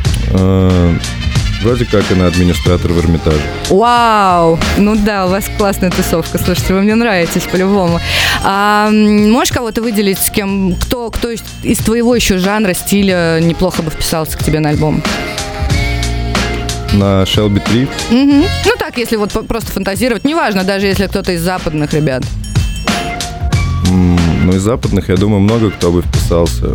Вроде 1.62 1.84
как 1.86 2.04
она 2.12 2.26
администратор 2.26 2.92
в 2.92 2.98
Эрмитаже. 3.00 3.40
Вау! 3.70 4.58
Ну 4.76 4.94
да, 4.96 5.26
у 5.26 5.30
вас 5.30 5.44
классная 5.58 5.90
тусовка, 5.90 6.38
слушайте, 6.38 6.74
вы 6.74 6.82
мне 6.82 6.94
нравитесь 6.94 7.42
по-любому. 7.44 7.98
А, 8.44 8.88
можешь 8.90 9.52
кого-то 9.52 9.82
выделить, 9.82 10.18
с 10.18 10.30
кем, 10.30 10.76
кто, 10.76 11.10
кто 11.10 11.30
из, 11.30 11.42
из 11.62 11.78
твоего 11.78 12.14
еще 12.14 12.38
жанра, 12.38 12.74
стиля 12.74 13.40
неплохо 13.40 13.82
бы 13.82 13.90
вписался 13.90 14.36
к 14.38 14.44
тебе 14.44 14.60
на 14.60 14.68
альбом? 14.68 15.02
На 16.92 17.24
Shelby 17.24 17.60
3 17.60 17.88
Мгм. 18.10 18.42
Ну 18.64 18.72
так, 18.78 18.96
если 18.96 19.16
вот 19.16 19.32
просто 19.48 19.72
фантазировать, 19.72 20.24
неважно, 20.24 20.62
даже 20.62 20.86
если 20.86 21.06
кто-то 21.06 21.32
из 21.32 21.40
западных 21.42 21.92
ребят. 21.94 22.22
М, 23.88 24.18
Ну, 24.44 24.52
из 24.52 24.62
западных, 24.62 25.08
я 25.08 25.16
думаю, 25.16 25.40
много 25.40 25.70
кто 25.70 25.90
бы 25.90 26.02
вписался. 26.02 26.74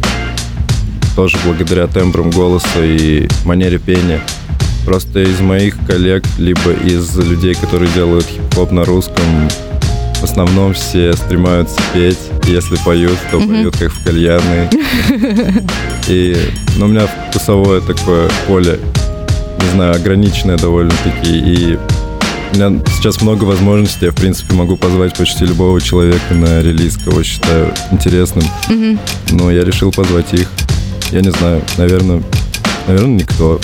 Тоже 1.16 1.38
благодаря 1.46 1.88
тембрам 1.88 2.30
голоса 2.30 2.68
и 2.84 3.28
манере 3.46 3.78
пения. 3.80 4.22
Просто 4.86 5.20
из 5.20 5.40
моих 5.40 5.76
коллег, 5.86 6.24
либо 6.38 6.72
из 6.72 7.16
людей, 7.16 7.54
которые 7.56 7.92
делают 7.92 8.26
хип-хоп 8.26 8.72
на 8.72 8.84
русском, 8.84 9.24
в 10.20 10.24
основном 10.24 10.74
все 10.74 11.14
стремаются 11.14 11.80
петь. 11.94 12.20
Если 12.46 12.76
поют, 12.86 13.18
то 13.32 13.40
поют 13.40 13.78
как 13.78 13.92
в 13.92 14.04
кальянной. 14.04 14.70
И, 16.08 16.36
ну, 16.78 16.86
у 16.86 16.88
меня 16.88 17.08
вкусовое 17.08 17.82
такое 17.82 18.30
поле, 18.48 18.80
не 19.64 19.70
знаю, 19.74 19.96
ограниченное 19.96 20.58
довольно-таки. 20.58 21.32
И 21.32 21.80
у 22.54 22.56
меня 22.56 22.82
сейчас 22.96 23.22
много 23.22 23.46
возможностей. 23.46 24.06
Я, 24.06 24.12
в 24.12 24.16
принципе, 24.16 24.54
могу 24.54 24.78
позвать 24.78 25.16
почти 25.16 25.46
любого 25.46 25.80
человека 25.80 26.34
на 26.34 26.62
релиз, 26.62 26.98
кого 26.98 27.24
считаю 27.24 27.74
интересным. 27.92 28.44
Но 29.32 29.52
я 29.52 29.64
решил 29.64 29.92
позвать 29.92 30.34
их. 30.34 30.50
Я 31.12 31.22
не 31.22 31.32
знаю, 31.32 31.62
наверное, 31.78 32.22
наверное, 32.88 33.22
никто. 33.22 33.60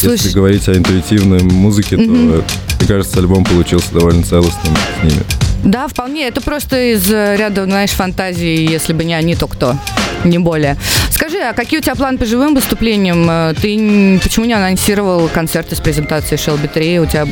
Слушай- 0.00 0.12
Если 0.24 0.30
говорить 0.30 0.68
о 0.68 0.72
интуитивной 0.74 1.42
музыке, 1.42 1.96
то, 1.96 2.02
мне 2.02 2.42
кажется, 2.88 3.18
альбом 3.18 3.44
получился 3.44 3.92
довольно 3.92 4.22
целостным 4.22 4.74
с 5.00 5.04
ними. 5.04 5.22
Да, 5.64 5.88
вполне. 5.88 6.26
Это 6.26 6.40
просто 6.40 6.94
из 6.94 7.10
э, 7.10 7.36
ряда, 7.36 7.64
знаешь, 7.66 7.90
фантазий, 7.90 8.64
если 8.66 8.94
бы 8.94 9.04
не 9.04 9.12
они, 9.14 9.34
то 9.36 9.46
кто? 9.46 9.76
Не 10.24 10.38
более. 10.38 10.76
Скажи, 11.10 11.38
а 11.38 11.52
какие 11.52 11.80
у 11.80 11.82
тебя 11.82 11.94
планы 11.94 12.16
по 12.16 12.24
живым 12.24 12.54
выступлениям? 12.54 13.26
Э, 13.28 13.54
Ты 13.60 14.18
почему 14.22 14.46
не 14.46 14.54
анонсировал 14.54 15.28
концерты 15.28 15.76
с 15.76 15.80
презентацией 15.80 16.40
Shelby 16.40 16.66
3? 16.72 17.00
У 17.00 17.06
тебя 17.06 17.26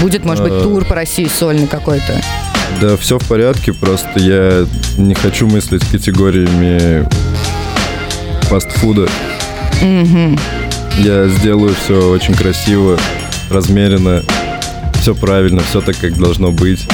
будет, 0.00 0.24
может 0.24 0.44
быть, 0.44 0.52
Э. 0.52 0.62
тур 0.62 0.84
по 0.84 0.94
России 0.94 1.26
сольный 1.26 1.66
какой-то? 1.66 2.20
Да, 2.80 2.96
все 2.96 3.18
в 3.18 3.24
порядке, 3.26 3.72
просто 3.72 4.20
я 4.20 4.66
не 4.96 5.14
хочу 5.14 5.46
мыслить 5.48 5.84
категориями 5.90 7.08
фастфуда. 8.42 9.08
Я 10.98 11.28
сделаю 11.28 11.74
все 11.74 12.08
очень 12.10 12.34
красиво, 12.34 12.98
размеренно, 13.50 14.22
все 15.00 15.14
правильно, 15.14 15.60
все 15.68 15.80
так, 15.80 15.96
как 15.98 16.16
должно 16.16 16.50
быть. 16.52 16.86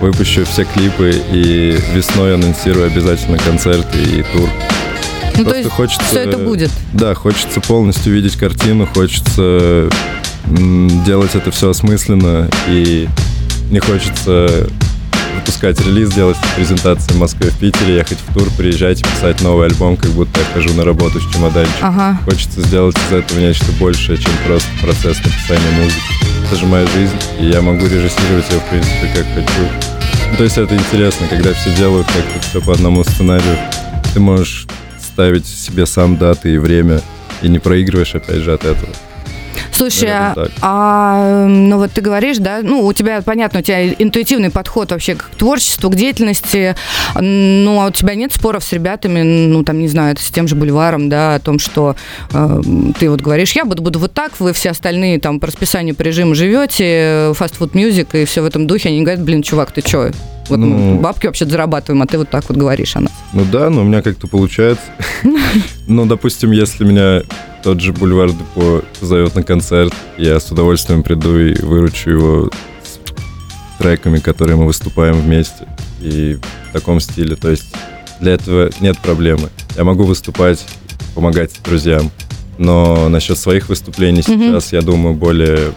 Выпущу 0.00 0.44
все 0.44 0.64
клипы 0.64 1.14
и 1.32 1.78
весной 1.94 2.34
анонсирую 2.34 2.86
обязательно 2.86 3.38
концерты 3.38 3.98
и 3.98 4.22
тур. 4.32 4.48
Ну, 5.36 5.38
то 5.38 5.42
Просто 5.44 5.58
есть 5.58 5.70
хочется- 5.70 6.04
все 6.06 6.18
это 6.20 6.38
будет. 6.38 6.70
Да, 6.92 7.14
хочется 7.14 7.60
полностью 7.60 8.12
видеть 8.12 8.36
картину, 8.36 8.86
хочется 8.92 9.88
делать 11.06 11.34
это 11.34 11.50
все 11.52 11.70
осмысленно 11.70 12.48
и 12.68 13.08
не 13.70 13.78
хочется 13.78 14.66
выпускать 15.42 15.80
релиз, 15.80 16.12
делать 16.12 16.36
презентации 16.54 17.12
в 17.12 17.18
Москве, 17.18 17.50
в 17.50 17.58
Питере, 17.58 17.96
ехать 17.96 18.18
в 18.18 18.32
тур, 18.32 18.48
приезжать 18.56 19.02
писать 19.02 19.40
новый 19.40 19.66
альбом, 19.66 19.96
как 19.96 20.10
будто 20.12 20.38
я 20.38 20.46
хожу 20.54 20.72
на 20.74 20.84
работу 20.84 21.20
с 21.20 21.32
чемоданчиком. 21.32 21.88
Ага. 21.88 22.18
Хочется 22.24 22.60
сделать 22.62 22.96
из 22.96 23.12
этого 23.12 23.40
нечто 23.40 23.66
большее, 23.80 24.18
чем 24.18 24.32
просто 24.46 24.68
процесс 24.80 25.18
написания 25.18 25.70
музыки. 25.78 26.00
Это 26.46 26.56
же 26.56 26.66
моя 26.66 26.86
жизнь, 26.86 27.16
и 27.40 27.46
я 27.46 27.60
могу 27.60 27.84
режиссировать 27.84 28.50
ее, 28.50 28.60
в 28.60 28.70
принципе, 28.70 29.10
как 29.14 29.26
хочу. 29.34 29.68
Ну, 30.30 30.36
то 30.36 30.44
есть 30.44 30.58
это 30.58 30.76
интересно, 30.76 31.26
когда 31.28 31.52
все 31.54 31.74
делают 31.74 32.06
как-то 32.06 32.48
все 32.48 32.60
по 32.60 32.72
одному 32.72 33.02
сценарию. 33.02 33.58
Ты 34.14 34.20
можешь 34.20 34.66
ставить 35.00 35.46
себе 35.46 35.86
сам 35.86 36.18
даты 36.18 36.54
и 36.54 36.58
время, 36.58 37.00
и 37.42 37.48
не 37.48 37.58
проигрываешь, 37.58 38.14
опять 38.14 38.42
же, 38.42 38.52
от 38.52 38.64
этого. 38.64 38.92
Слушай, 39.74 40.10
а, 40.10 40.34
а, 40.60 41.46
ну 41.46 41.78
вот 41.78 41.92
ты 41.92 42.00
говоришь, 42.00 42.38
да, 42.38 42.60
ну 42.62 42.84
у 42.84 42.92
тебя, 42.92 43.22
понятно, 43.22 43.60
у 43.60 43.62
тебя 43.62 43.88
интуитивный 43.92 44.50
подход 44.50 44.90
вообще 44.92 45.14
к 45.14 45.24
творчеству, 45.36 45.90
к 45.90 45.94
деятельности, 45.96 46.76
ну 47.18 47.80
а 47.80 47.86
у 47.86 47.90
тебя 47.90 48.14
нет 48.14 48.32
споров 48.32 48.62
с 48.64 48.72
ребятами, 48.72 49.22
ну 49.22 49.62
там, 49.64 49.78
не 49.78 49.88
знаю, 49.88 50.16
с 50.18 50.30
тем 50.30 50.46
же 50.46 50.54
Бульваром, 50.56 51.08
да, 51.08 51.34
о 51.36 51.38
том, 51.40 51.58
что 51.58 51.96
э, 52.32 52.60
ты 52.98 53.10
вот 53.10 53.20
говоришь, 53.22 53.52
я 53.52 53.64
буду, 53.64 53.82
буду 53.82 53.98
вот 53.98 54.12
так, 54.12 54.38
вы 54.40 54.52
все 54.52 54.70
остальные 54.70 55.18
там 55.20 55.40
по 55.40 55.46
расписанию, 55.46 55.94
по 55.94 56.02
режиму 56.02 56.34
живете, 56.34 57.32
фастфуд 57.34 57.74
мьюзик 57.74 58.14
и 58.14 58.24
все 58.24 58.42
в 58.42 58.44
этом 58.44 58.66
духе, 58.66 58.90
они 58.90 59.02
говорят, 59.02 59.22
блин, 59.24 59.42
чувак, 59.42 59.72
ты 59.72 59.82
чё? 59.82 60.10
Вот 60.48 60.58
мы 60.58 60.66
Ну. 60.66 60.98
бабки 61.00 61.26
вообще 61.26 61.46
зарабатываем, 61.46 62.02
а 62.02 62.06
ты 62.06 62.18
вот 62.18 62.28
так 62.28 62.44
вот 62.48 62.58
говоришь 62.58 62.96
о 62.96 63.00
нас. 63.00 63.12
Ну 63.32 63.44
да, 63.50 63.70
но 63.70 63.82
у 63.82 63.84
меня 63.84 64.02
как-то 64.02 64.26
получается. 64.26 64.84
Ну, 65.88 66.06
допустим, 66.06 66.50
если 66.52 66.84
меня 66.84 67.22
тот 67.62 67.80
же 67.80 67.92
Бульвар 67.92 68.30
Депо 68.32 68.82
зовет 69.00 69.34
на 69.34 69.42
концерт, 69.42 69.92
я 70.18 70.38
с 70.40 70.50
удовольствием 70.50 71.02
приду 71.02 71.38
и 71.38 71.54
выручу 71.62 72.10
его 72.10 72.50
с 72.82 73.78
треками, 73.78 74.18
которые 74.18 74.56
мы 74.56 74.66
выступаем 74.66 75.20
вместе. 75.20 75.66
И 76.00 76.38
в 76.70 76.72
таком 76.72 77.00
стиле. 77.00 77.36
То 77.36 77.50
есть 77.50 77.72
для 78.20 78.32
этого 78.32 78.70
нет 78.80 78.98
проблемы. 78.98 79.50
Я 79.76 79.84
могу 79.84 80.04
выступать, 80.04 80.64
помогать 81.14 81.52
друзьям. 81.64 82.10
Но 82.58 83.08
насчет 83.08 83.38
своих 83.38 83.68
выступлений 83.68 84.22
Мгм. 84.26 84.40
сейчас, 84.40 84.72
я 84.72 84.82
думаю, 84.82 85.14
более 85.14 85.72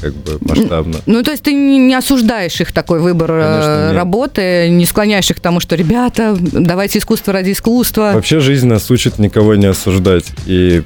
как 0.00 0.14
бы 0.14 0.38
масштабно. 0.40 0.98
Ну, 1.06 1.22
то 1.22 1.30
есть 1.30 1.42
ты 1.42 1.52
не, 1.52 1.94
осуждаешь 1.94 2.60
их 2.60 2.72
такой 2.72 3.00
выбор 3.00 3.30
э, 3.32 3.42
Конечно, 3.42 3.86
нет. 3.88 3.96
работы, 3.96 4.68
не 4.68 4.84
склоняешь 4.84 5.30
их 5.30 5.36
к 5.36 5.40
тому, 5.40 5.60
что, 5.60 5.76
ребята, 5.76 6.36
давайте 6.38 6.98
искусство 6.98 7.32
ради 7.32 7.52
искусства. 7.52 8.10
Вообще 8.14 8.40
жизнь 8.40 8.66
нас 8.66 8.90
учит 8.90 9.18
никого 9.18 9.54
не 9.54 9.66
осуждать 9.66 10.26
и 10.46 10.82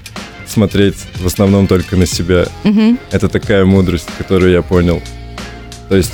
смотреть 0.50 0.96
в 1.16 1.26
основном 1.26 1.66
только 1.66 1.96
на 1.96 2.06
себя. 2.06 2.46
Мгм. 2.64 2.98
Это 3.10 3.28
такая 3.28 3.64
мудрость, 3.64 4.08
которую 4.18 4.52
я 4.52 4.62
понял. 4.62 5.02
То 5.88 5.96
есть 5.96 6.12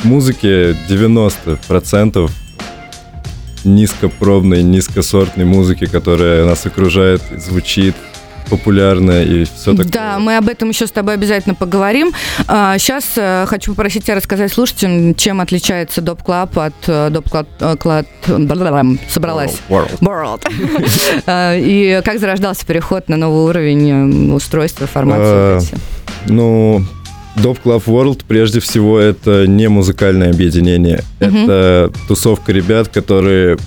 в 0.00 0.04
музыке 0.04 0.76
90% 0.88 2.30
низкопробной, 3.64 4.62
низкосортной 4.62 5.44
музыки, 5.44 5.86
которая 5.86 6.44
нас 6.44 6.64
окружает, 6.66 7.22
звучит 7.36 7.94
популярно 8.48 9.22
и 9.22 9.44
все 9.44 9.72
такое. 9.72 9.92
Да, 9.92 10.18
мы 10.18 10.36
об 10.36 10.48
этом 10.48 10.68
еще 10.70 10.86
с 10.86 10.90
тобой 10.90 11.14
обязательно 11.14 11.54
поговорим. 11.54 12.12
Сейчас 12.46 13.04
хочу 13.48 13.72
попросить 13.72 14.04
тебя 14.04 14.16
рассказать 14.16 14.52
слушателям, 14.52 15.14
чем 15.14 15.40
отличается 15.40 16.00
Dope 16.00 16.22
Club 16.22 16.58
от 16.58 16.74
э, 16.86 17.10
Dope 17.10 17.28
Club... 17.28 18.06
э, 18.26 18.96
Собралась. 19.08 19.58
World. 19.68 19.98
World. 20.00 20.42
Э, 21.26 21.58
И 21.60 22.00
как 22.04 22.18
зарождался 22.18 22.66
переход 22.66 23.08
на 23.08 23.16
новый 23.16 23.44
уровень 23.44 24.30
э, 24.30 24.34
устройства, 24.34 24.86
формации? 24.86 25.22
А? 25.24 25.60
Ну, 26.26 26.82
Dope 27.36 27.58
Club 27.62 27.84
World 27.84 28.22
прежде 28.26 28.60
всего 28.60 28.98
это 28.98 29.46
не 29.46 29.68
музыкальное 29.68 30.30
объединение. 30.30 31.02
Это 31.20 31.92
тусовка 32.06 32.52
ребят, 32.52 32.88
которые 32.88 33.58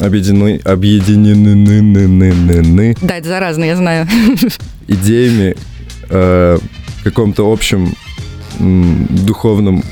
объединены, 0.00 0.60
объединены 0.64 2.96
Да, 3.00 3.16
это 3.16 3.28
заразно, 3.28 3.64
я 3.64 3.76
знаю. 3.76 4.08
идеями, 4.88 5.56
э, 6.08 6.58
каком-то 7.04 7.50
общем 7.50 7.94
духовном 8.58 9.84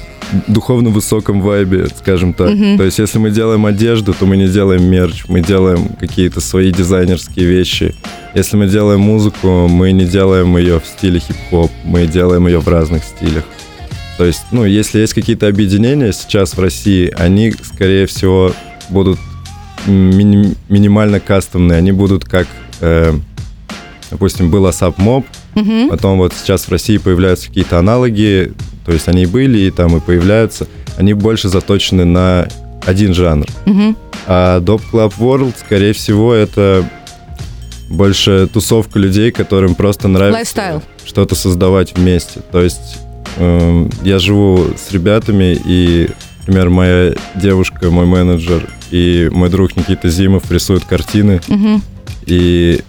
духовно 0.48 0.90
высоком 0.90 1.40
вайбе, 1.40 1.86
скажем 1.86 2.32
так. 2.32 2.50
Мгм. 2.50 2.78
То 2.78 2.84
есть, 2.84 2.98
если 2.98 3.18
мы 3.18 3.30
делаем 3.30 3.64
одежду, 3.64 4.12
то 4.12 4.26
мы 4.26 4.36
не 4.36 4.48
делаем 4.48 4.84
мерч, 4.84 5.24
мы 5.28 5.40
делаем 5.40 5.88
какие-то 6.00 6.40
свои 6.40 6.72
дизайнерские 6.72 7.46
вещи. 7.46 7.94
Если 8.34 8.56
мы 8.56 8.66
делаем 8.66 9.00
музыку, 9.00 9.68
мы 9.68 9.92
не 9.92 10.04
делаем 10.04 10.56
ее 10.56 10.80
в 10.80 10.86
стиле 10.86 11.20
хип-хоп, 11.20 11.70
мы 11.84 12.06
делаем 12.06 12.46
ее 12.48 12.58
в 12.58 12.68
разных 12.68 13.04
стилях. 13.04 13.44
То 14.18 14.24
есть, 14.24 14.42
ну, 14.50 14.64
если 14.64 14.98
есть 14.98 15.14
какие-то 15.14 15.46
объединения 15.46 16.12
сейчас 16.12 16.56
в 16.56 16.60
России, 16.60 17.12
они, 17.16 17.54
скорее 17.62 18.06
всего, 18.06 18.52
будут 18.88 19.18
мини- 19.86 20.54
минимально 20.68 21.20
кастомные. 21.20 21.78
Они 21.78 21.92
будут 21.92 22.24
как, 22.24 22.46
э, 22.80 23.14
допустим, 24.10 24.50
был 24.50 24.66
ASAP 24.66 24.96
Mob, 24.98 25.24
Мгм. 25.56 25.88
Потом 25.88 26.18
вот 26.18 26.34
сейчас 26.34 26.64
в 26.64 26.70
России 26.70 26.98
появляются 26.98 27.48
какие-то 27.48 27.78
аналоги, 27.78 28.52
то 28.84 28.92
есть 28.92 29.08
они 29.08 29.24
были 29.24 29.58
и 29.60 29.70
там 29.70 29.96
и 29.96 30.00
появляются. 30.00 30.66
Они 30.98 31.14
больше 31.14 31.48
заточены 31.48 32.04
на 32.04 32.46
один 32.84 33.14
жанр. 33.14 33.46
Мгм. 33.64 33.96
А 34.26 34.60
Dope 34.60 34.82
Club 34.92 35.14
World, 35.18 35.54
скорее 35.58 35.94
всего, 35.94 36.34
это 36.34 36.84
больше 37.88 38.48
тусовка 38.52 38.98
людей, 38.98 39.30
которым 39.30 39.74
просто 39.74 40.08
нравится 40.08 40.82
что-то 41.06 41.34
создавать 41.34 41.96
вместе. 41.96 42.40
То 42.52 42.60
есть 42.60 42.98
эм, 43.38 43.90
я 44.02 44.18
живу 44.18 44.66
с 44.76 44.92
ребятами, 44.92 45.58
и, 45.64 46.10
например, 46.46 46.70
моя 46.70 47.14
девушка, 47.34 47.90
мой 47.90 48.06
менеджер 48.06 48.68
и 48.90 49.28
мой 49.32 49.48
друг 49.50 49.76
Никита 49.76 50.08
Зимов 50.08 50.50
рисуют 50.50 50.84
картины, 50.84 51.40
Мгм. 51.48 51.82
и 52.26 52.80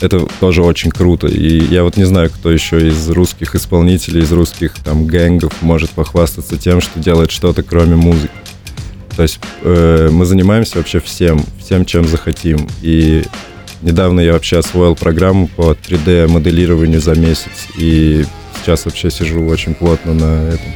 это 0.00 0.26
тоже 0.40 0.62
очень 0.62 0.90
круто. 0.90 1.26
И 1.26 1.58
я 1.72 1.82
вот 1.82 1.96
не 1.96 2.04
знаю, 2.04 2.30
кто 2.30 2.50
еще 2.52 2.88
из 2.88 3.08
русских 3.08 3.54
исполнителей, 3.54 4.22
из 4.22 4.32
русских 4.32 4.74
там 4.84 5.06
гэнгов 5.06 5.62
может 5.62 5.90
похвастаться 5.90 6.56
тем, 6.58 6.80
что 6.80 7.00
делает 7.00 7.30
что-то 7.30 7.62
кроме 7.62 7.96
музыки. 7.96 8.30
То 9.16 9.22
есть 9.22 9.40
э, 9.62 10.10
мы 10.12 10.26
занимаемся 10.26 10.76
вообще 10.76 11.00
всем, 11.00 11.42
всем, 11.58 11.86
чем 11.86 12.06
захотим. 12.06 12.68
И 12.82 13.24
недавно 13.80 14.20
я 14.20 14.34
вообще 14.34 14.58
освоил 14.58 14.94
программу 14.94 15.48
по 15.48 15.72
3D-моделированию 15.72 17.00
за 17.00 17.14
месяц. 17.14 17.68
И 17.78 18.26
сейчас 18.60 18.84
вообще 18.84 19.10
сижу 19.10 19.46
очень 19.46 19.72
плотно 19.74 20.12
на 20.12 20.48
этом. 20.50 20.66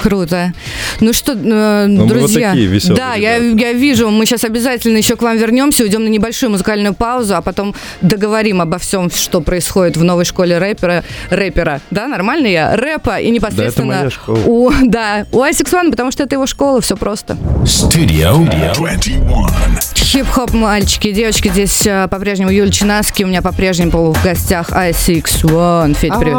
Круто. 0.00 0.54
Ну 1.00 1.12
что, 1.12 1.32
э, 1.32 1.86
вот 1.88 2.08
друзья, 2.08 2.50
такие 2.50 2.66
веселые 2.66 2.96
да, 2.96 3.14
я, 3.14 3.36
я 3.36 3.72
вижу, 3.72 4.08
мы 4.08 4.24
сейчас 4.24 4.44
обязательно 4.44 4.96
еще 4.96 5.14
к 5.16 5.22
вам 5.22 5.36
вернемся, 5.36 5.82
уйдем 5.82 6.04
на 6.04 6.08
небольшую 6.08 6.50
музыкальную 6.50 6.94
паузу, 6.94 7.36
а 7.36 7.42
потом 7.42 7.74
договорим 8.00 8.62
обо 8.62 8.78
всем, 8.78 9.10
что 9.10 9.42
происходит 9.42 9.98
в 9.98 10.04
новой 10.04 10.24
школе 10.24 10.56
рэпера, 10.56 11.04
рэпера, 11.28 11.82
да, 11.90 12.08
нормально 12.08 12.46
я, 12.46 12.76
рэпа 12.76 13.20
и 13.20 13.30
непосредственно 13.30 13.86
моя 13.86 14.10
школа. 14.10 14.38
у, 14.46 14.70
да, 14.84 15.26
у 15.32 15.42
Асикс 15.42 15.72
One, 15.72 15.90
потому 15.90 16.10
что 16.10 16.22
это 16.22 16.34
его 16.34 16.46
школа, 16.46 16.80
все 16.80 16.96
просто. 16.96 17.36
Studio 17.64 18.42
21. 18.74 19.89
Хип-хоп, 20.10 20.52
мальчики, 20.54 21.12
девочки, 21.12 21.46
здесь 21.50 21.86
э, 21.86 22.08
по-прежнему 22.08 22.50
Юль 22.50 22.72
Чинаски, 22.72 23.22
у 23.22 23.28
меня 23.28 23.42
по-прежнему 23.42 24.10
в 24.12 24.24
гостях 24.24 24.72
Асикс 24.72 25.44
One. 25.44 25.94
Федь, 25.94 26.10
привет. 26.18 26.36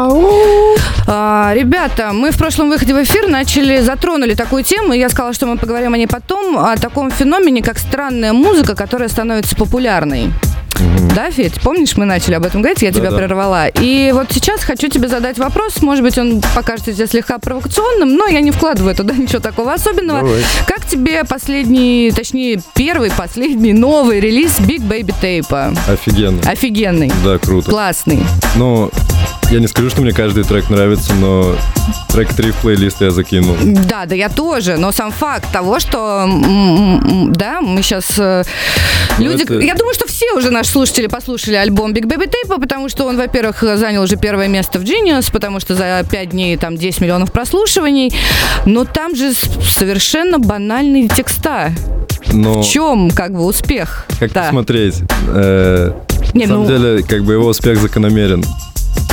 А, 1.08 1.52
ребята, 1.54 2.10
мы 2.12 2.32
в 2.32 2.36
прошлом 2.36 2.68
выходе 2.68 2.92
в 2.92 3.02
эфир 3.02 3.28
начали, 3.28 3.80
затронули 3.80 4.34
такую 4.34 4.62
тему, 4.62 4.92
и 4.92 4.98
я 4.98 5.08
сказала, 5.08 5.32
что 5.32 5.46
мы 5.46 5.56
поговорим 5.56 5.94
о 5.94 5.96
ней 5.96 6.06
потом, 6.06 6.58
о 6.58 6.76
таком 6.76 7.10
феномене, 7.10 7.62
как 7.62 7.78
странная 7.78 8.34
музыка, 8.34 8.74
которая 8.74 9.08
становится 9.08 9.56
популярной. 9.56 10.28
Да, 11.14 11.30
Федь, 11.30 11.60
помнишь, 11.60 11.96
мы 11.96 12.04
начали 12.06 12.34
об 12.34 12.44
этом 12.46 12.62
говорить, 12.62 12.82
я 12.82 12.90
тебя 12.90 13.04
Да-да. 13.10 13.18
прервала. 13.18 13.68
И 13.68 14.10
вот 14.12 14.28
сейчас 14.30 14.64
хочу 14.64 14.88
тебе 14.88 15.08
задать 15.08 15.38
вопрос, 15.38 15.80
может 15.82 16.02
быть, 16.02 16.16
он 16.18 16.40
покажется 16.54 16.92
тебе 16.92 17.06
слегка 17.06 17.38
провокационным, 17.38 18.14
но 18.16 18.26
я 18.26 18.40
не 18.40 18.50
вкладываю 18.50 18.94
туда 18.94 19.14
ничего 19.16 19.38
такого 19.40 19.74
особенного. 19.74 20.20
Давай. 20.20 20.42
Как 20.66 20.86
тебе 20.86 21.24
последний, 21.24 22.10
точнее, 22.14 22.60
первый, 22.74 23.10
последний 23.10 23.72
новый 23.72 24.20
релиз 24.20 24.58
Big 24.60 24.80
Baby 24.80 25.14
Tape? 25.20 25.78
Офигенно. 25.88 26.40
Офигенный, 26.50 27.12
Да, 27.24 27.38
круто. 27.38 27.70
классный. 27.70 28.20
Ну, 28.56 28.90
я 29.50 29.60
не 29.60 29.66
скажу, 29.68 29.90
что 29.90 30.00
мне 30.02 30.12
каждый 30.12 30.44
трек 30.44 30.70
нравится, 30.70 31.12
но 31.14 31.54
трек 32.08 32.32
3 32.32 32.52
в 32.52 32.56
плейлист 32.56 33.00
я 33.02 33.10
закинул. 33.10 33.56
Да, 33.62 34.06
да, 34.06 34.14
я 34.14 34.28
тоже, 34.30 34.76
но 34.78 34.92
сам 34.92 35.12
факт 35.12 35.50
того, 35.52 35.78
что, 35.78 36.26
да, 37.28 37.60
мы 37.60 37.82
сейчас 37.82 38.18
люди, 39.18 39.42
это- 39.42 39.58
я 39.60 39.74
думаю, 39.74 39.94
что 39.94 40.06
все 40.06 40.32
уже 40.32 40.50
наши 40.62 40.70
слушатели 40.74 41.08
послушали 41.08 41.56
альбом 41.56 41.92
Big 41.92 42.04
Baby 42.04 42.30
Tape, 42.30 42.60
потому 42.60 42.88
что 42.88 43.04
он, 43.06 43.16
во-первых, 43.16 43.62
занял 43.76 44.00
уже 44.00 44.14
первое 44.16 44.46
место 44.46 44.78
в 44.78 44.84
Genius, 44.84 45.32
потому 45.32 45.58
что 45.58 45.74
за 45.74 46.04
5 46.08 46.28
дней 46.30 46.56
там 46.56 46.76
10 46.76 47.00
миллионов 47.00 47.32
прослушиваний, 47.32 48.12
но 48.64 48.84
там 48.84 49.16
же 49.16 49.32
совершенно 49.34 50.38
банальные 50.38 51.08
текста. 51.08 51.72
Но 52.32 52.62
В 52.62 52.68
чем, 52.68 53.10
как 53.10 53.32
бы, 53.32 53.44
успех? 53.44 54.06
как 54.20 54.32
Да. 54.32 54.44
посмотреть? 54.44 55.02
Э, 55.26 55.90
Не, 56.32 56.46
на 56.46 56.54
самом 56.54 56.62
ну- 56.62 56.68
деле, 56.68 57.02
как 57.02 57.24
бы 57.24 57.32
его 57.32 57.48
успех 57.48 57.78
закономерен. 57.80 58.44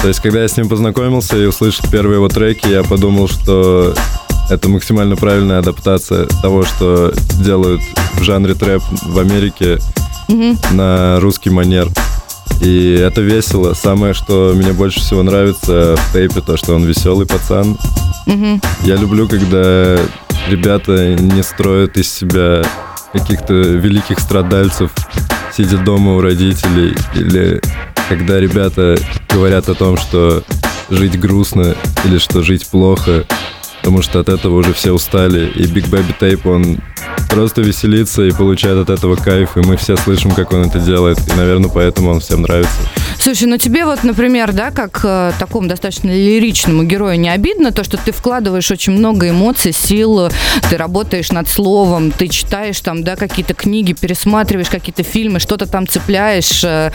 То 0.04 0.08
есть, 0.08 0.20
когда 0.20 0.44
я 0.44 0.48
с 0.48 0.56
ним 0.56 0.70
познакомился 0.70 1.36
и 1.36 1.46
услышал 1.48 1.84
первые 1.92 2.18
его 2.18 2.28
треки, 2.30 2.68
я 2.68 2.84
подумал, 2.84 3.28
что 3.28 3.96
это 4.50 4.70
максимально 4.70 5.16
правильная 5.16 5.60
адаптация 5.60 6.26
того, 6.42 6.64
что 6.64 7.14
делают 7.42 7.82
в 8.16 8.24
жанре 8.24 8.56
трэп 8.56 8.82
в 9.04 9.20
Америке 9.20 9.80
на 10.72 11.20
русский 11.20 11.50
манер. 11.50 11.90
И 12.62 12.94
это 12.94 13.22
весело. 13.22 13.74
Самое, 13.74 14.14
что 14.14 14.54
мне 14.56 14.74
больше 14.74 15.00
всего 15.00 15.24
нравится 15.24 15.96
в 15.96 16.14
тейпе, 16.14 16.42
то, 16.42 16.58
что 16.58 16.76
он 16.76 16.84
веселый 16.84 17.26
пацан. 17.26 17.78
Я 18.84 18.96
люблю, 18.96 19.28
когда 19.28 19.98
ребята 20.48 21.16
не 21.16 21.44
строят 21.44 21.98
из 21.98 22.12
себя 22.12 22.64
каких-то 23.14 23.54
великих 23.54 24.20
страдальцев, 24.20 24.92
сидя 25.56 25.78
дома 25.78 26.16
у 26.16 26.22
родителей, 26.22 26.96
или 27.16 27.62
когда 28.08 28.40
ребята 28.40 28.98
говорят 29.30 29.70
о 29.70 29.76
том, 29.76 29.98
что 29.98 30.44
жить 30.90 31.20
грустно 31.20 31.76
или 32.06 32.18
что 32.18 32.42
жить 32.42 32.68
плохо, 32.68 33.26
потому 33.80 34.02
что 34.02 34.20
от 34.20 34.30
этого 34.30 34.56
уже 34.56 34.74
все 34.74 34.92
устали. 34.92 35.50
И 35.56 35.64
Big 35.64 35.90
Baby 35.90 36.14
Tape, 36.20 36.50
он 36.50 36.80
просто 37.30 37.62
веселится 37.62 38.24
и 38.24 38.32
получает 38.32 38.78
от 38.78 38.90
этого 38.90 39.16
кайф, 39.16 39.58
и 39.58 39.60
мы 39.62 39.78
все 39.78 39.98
слышим, 39.98 40.32
как 40.32 40.54
он 40.54 40.64
это 40.64 40.80
делает, 40.80 41.20
и, 41.28 41.36
наверное, 41.36 41.70
поэтому 41.70 42.12
он 42.12 42.20
всем 42.20 42.42
нравится. 42.42 42.80
Слушай, 43.22 43.48
ну 43.48 43.58
тебе 43.58 43.86
вот, 43.86 44.04
например, 44.04 44.54
да, 44.54 44.72
как 44.72 45.02
э, 45.04 45.34
такому 45.38 45.68
достаточно 45.68 46.10
лиричному 46.10 46.84
герою 46.84 47.20
не 47.20 47.30
обидно 47.30 47.74
то, 47.74 47.84
что 47.84 47.98
ты 47.98 48.14
вкладываешь 48.14 48.72
очень 48.72 48.94
много 48.94 49.30
эмоций, 49.30 49.74
сил, 49.74 50.30
ты 50.70 50.78
работаешь 50.78 51.32
над 51.32 51.50
словом, 51.50 52.12
ты 52.12 52.30
читаешь 52.30 52.80
там, 52.80 53.04
да, 53.04 53.18
какие-то 53.18 53.54
книги, 53.54 53.92
пересматриваешь 53.92 54.70
какие-то 54.70 55.04
фильмы, 55.04 55.40
что-то 55.40 55.66
там 55.66 55.86
цепляешь. 55.86 56.64
э, 56.64 56.92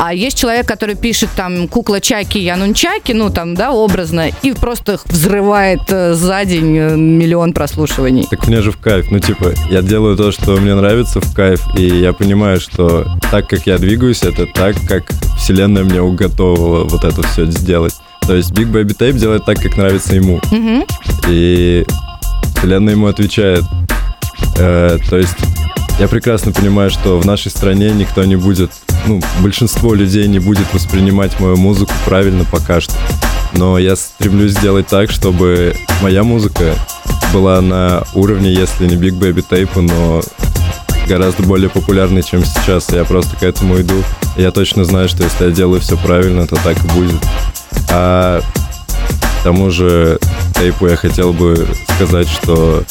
а 0.00 0.12
есть 0.12 0.36
человек, 0.36 0.66
который 0.66 0.96
пишет 0.96 1.30
там 1.36 1.68
кукла 1.68 2.00
Чаки, 2.00 2.40
я 2.40 2.56
нунчаки, 2.56 3.12
ну 3.12 3.30
там, 3.30 3.54
да, 3.54 3.70
образно, 3.70 4.30
и 4.42 4.52
просто 4.52 4.98
взрывает 5.04 5.82
э, 5.90 6.14
за 6.14 6.44
день 6.44 6.76
э, 6.76 6.96
миллион 6.96 7.52
прослушиваний. 7.52 8.26
Так 8.28 8.48
мне 8.48 8.62
же 8.62 8.72
в 8.72 8.78
кайф. 8.78 9.12
Ну, 9.12 9.20
типа, 9.20 9.54
я 9.70 9.82
делаю 9.82 10.16
то, 10.16 10.32
что 10.32 10.56
мне 10.56 10.74
нравится 10.74 11.20
в 11.20 11.32
кайф, 11.32 11.62
и 11.76 11.86
я 11.86 12.12
понимаю, 12.12 12.60
что 12.60 13.06
так, 13.30 13.48
как 13.48 13.66
я 13.66 13.78
двигаюсь, 13.78 14.22
это 14.22 14.46
так, 14.46 14.74
как 14.88 15.04
вселенная 15.38 15.67
мне 15.68 16.00
уготовила 16.00 16.84
вот 16.84 17.04
это 17.04 17.22
все 17.28 17.46
сделать. 17.46 17.94
То 18.26 18.34
есть 18.34 18.50
Big 18.50 18.70
Baby 18.70 18.96
Tape 18.96 19.18
делает 19.18 19.44
так, 19.44 19.60
как 19.60 19.76
нравится 19.76 20.14
ему. 20.14 20.40
Мгм. 20.50 20.84
И 21.28 21.86
вселенная 22.56 22.94
ему 22.94 23.06
отвечает. 23.06 23.64
Э, 24.58 24.98
то 25.08 25.16
есть 25.16 25.36
я 25.98 26.08
прекрасно 26.08 26.52
понимаю, 26.52 26.90
что 26.90 27.18
в 27.18 27.26
нашей 27.26 27.50
стране 27.50 27.90
никто 27.90 28.24
не 28.24 28.36
будет, 28.36 28.70
ну, 29.06 29.20
большинство 29.40 29.94
людей 29.94 30.28
не 30.28 30.38
будет 30.38 30.72
воспринимать 30.72 31.40
мою 31.40 31.56
музыку 31.56 31.92
правильно 32.04 32.44
пока 32.44 32.80
что. 32.80 32.94
Но 33.52 33.78
я 33.78 33.96
стремлюсь 33.96 34.52
сделать 34.52 34.86
так, 34.86 35.10
чтобы 35.10 35.74
моя 36.02 36.22
музыка 36.22 36.74
была 37.32 37.60
на 37.60 38.04
уровне, 38.14 38.52
если 38.52 38.86
не 38.86 38.94
Big 38.94 39.18
Baby 39.18 39.44
Tape, 39.48 39.80
но 39.80 40.22
гораздо 41.08 41.42
более 41.42 41.70
популярной, 41.70 42.22
чем 42.22 42.44
сейчас. 42.44 42.90
Я 42.90 43.04
просто 43.04 43.36
к 43.36 43.42
этому 43.42 43.80
иду. 43.80 44.04
Я 44.36 44.50
точно 44.52 44.84
знаю, 44.84 45.08
что 45.08 45.24
если 45.24 45.46
я 45.46 45.50
делаю 45.50 45.80
все 45.80 45.96
правильно, 45.96 46.46
то 46.46 46.56
так 46.56 46.76
и 46.84 46.88
будет. 46.88 47.20
А 47.90 48.40
к 49.40 49.42
тому 49.42 49.70
же 49.70 50.18
тейпу 50.54 50.86
я 50.86 50.96
хотел 50.96 51.32
бы 51.32 51.66
сказать, 51.96 52.28
что 52.28 52.84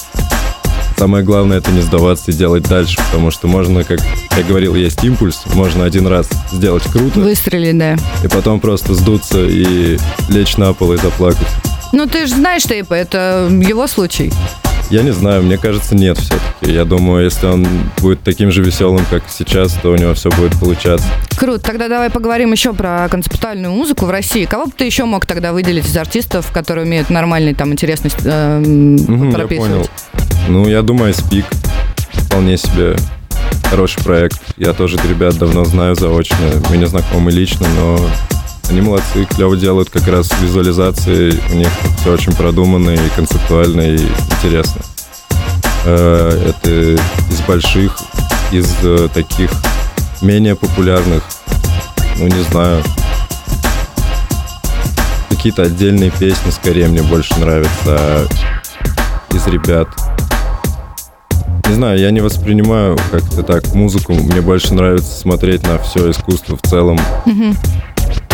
самое 0.97 1.23
главное 1.23 1.60
это 1.60 1.71
не 1.71 1.82
сдаваться 1.82 2.32
и 2.32 2.34
делать 2.34 2.67
дальше, 2.67 2.97
потому 3.12 3.30
что 3.32 3.47
можно, 3.47 3.84
как 3.84 3.99
я 4.36 4.43
говорил, 4.43 4.73
есть 4.75 5.03
импульс, 5.03 5.43
можно 5.53 5.86
один 5.86 6.08
раз 6.08 6.27
сделать 6.51 6.84
круто, 6.84 7.19
Выстрели, 7.19 7.71
да. 7.71 7.97
и 8.23 8.27
потом 8.27 8.60
просто 8.60 8.95
сдуться 8.95 9.45
и 9.45 9.97
лечь 10.30 10.58
на 10.58 10.73
пол 10.73 10.93
и 10.93 10.97
заплакать. 10.97 11.47
Ну 11.93 12.08
ты 12.08 12.25
же 12.25 12.34
знаешь, 12.34 12.63
Тейпа, 12.63 12.93
это 12.93 13.47
его 13.49 13.88
случай. 13.88 14.32
Я 14.89 15.04
не 15.04 15.12
знаю, 15.12 15.43
мне 15.43 15.58
кажется, 15.58 15.95
нет 15.95 16.17
все-таки. 16.17 16.71
Я 16.71 16.86
думаю, 16.86 17.26
если 17.26 17.45
он 17.47 17.67
будет 17.97 18.21
таким 18.21 18.52
же 18.52 18.63
веселым, 18.63 19.06
как 19.10 19.23
сейчас, 19.30 19.73
то 19.73 19.91
у 19.91 19.95
него 19.95 20.13
все 20.13 20.30
будет 20.32 20.58
получаться. 20.60 21.06
Круто. 21.38 21.60
Тогда 21.60 21.89
давай 21.89 22.10
поговорим 22.10 22.54
еще 22.54 22.73
про 22.73 23.08
концептуальную 23.10 23.73
музыку 23.73 24.06
в 24.06 24.10
России. 24.10 24.45
Кого 24.45 24.67
бы 24.67 24.71
ты 24.76 24.86
еще 24.86 25.04
мог 25.04 25.26
тогда 25.26 25.52
выделить 25.52 25.86
из 25.86 25.97
артистов, 25.97 26.52
которые 26.54 26.86
умеют 26.86 27.10
нормальный, 27.10 27.54
там, 27.54 27.73
интересный 27.73 28.12
эм, 28.23 28.93
Мгм, 28.95 29.30
я 29.30 29.36
прописывать? 29.36 29.71
понял. 29.71 29.89
Ну, 30.47 30.67
я 30.69 30.82
думаю, 30.82 31.13
Спик 31.13 31.45
вполне 32.13 32.58
себе 32.58 32.95
хороший 33.69 34.02
проект. 34.04 34.39
Я 34.56 34.71
тоже 34.71 34.97
ребят 35.10 35.38
давно 35.38 35.65
знаю 35.65 35.95
заочно. 35.95 36.38
Мы 36.69 36.78
не 36.78 36.86
знакомы 36.88 37.32
лично, 37.32 37.67
но 37.76 38.00
они 38.69 38.82
молодцы, 38.82 39.25
клево 39.25 39.56
делают 39.56 39.89
как 39.89 40.08
раз 40.08 40.30
визуализации. 40.41 41.39
У 41.51 41.56
них 41.56 41.69
все 41.99 42.13
очень 42.13 42.34
продуманно 42.34 42.91
и 42.91 43.10
концептуально 43.15 43.82
и 43.82 43.97
интересно. 44.32 44.82
Э, 45.86 46.49
Это 46.49 46.69
из 46.69 47.41
больших, 47.47 47.97
из 48.51 48.69
э, 48.84 49.08
таких 49.13 49.51
менее 50.21 50.56
популярных, 50.56 51.23
ну 52.17 52.27
не 52.27 52.43
знаю, 52.51 52.84
какие-то 55.30 55.63
отдельные 55.63 56.12
песни 56.12 56.49
скорее 56.49 56.88
мне 56.88 57.03
больше 57.03 57.39
нравятся 57.39 57.71
а 57.88 58.27
из 59.34 59.47
ребят. 59.47 59.88
Не 61.67 61.75
знаю, 61.75 61.99
я 61.99 62.12
не 62.12 62.21
воспринимаю 62.21 62.97
как-то 63.12 63.43
так 63.43 63.73
музыку. 63.73 64.13
Мне 64.13 64.41
больше 64.41 64.73
нравится 64.73 65.12
смотреть 65.12 65.63
на 65.63 65.77
все 65.77 66.10
искусство 66.12 66.58
в 66.58 66.67
целом. 66.67 66.99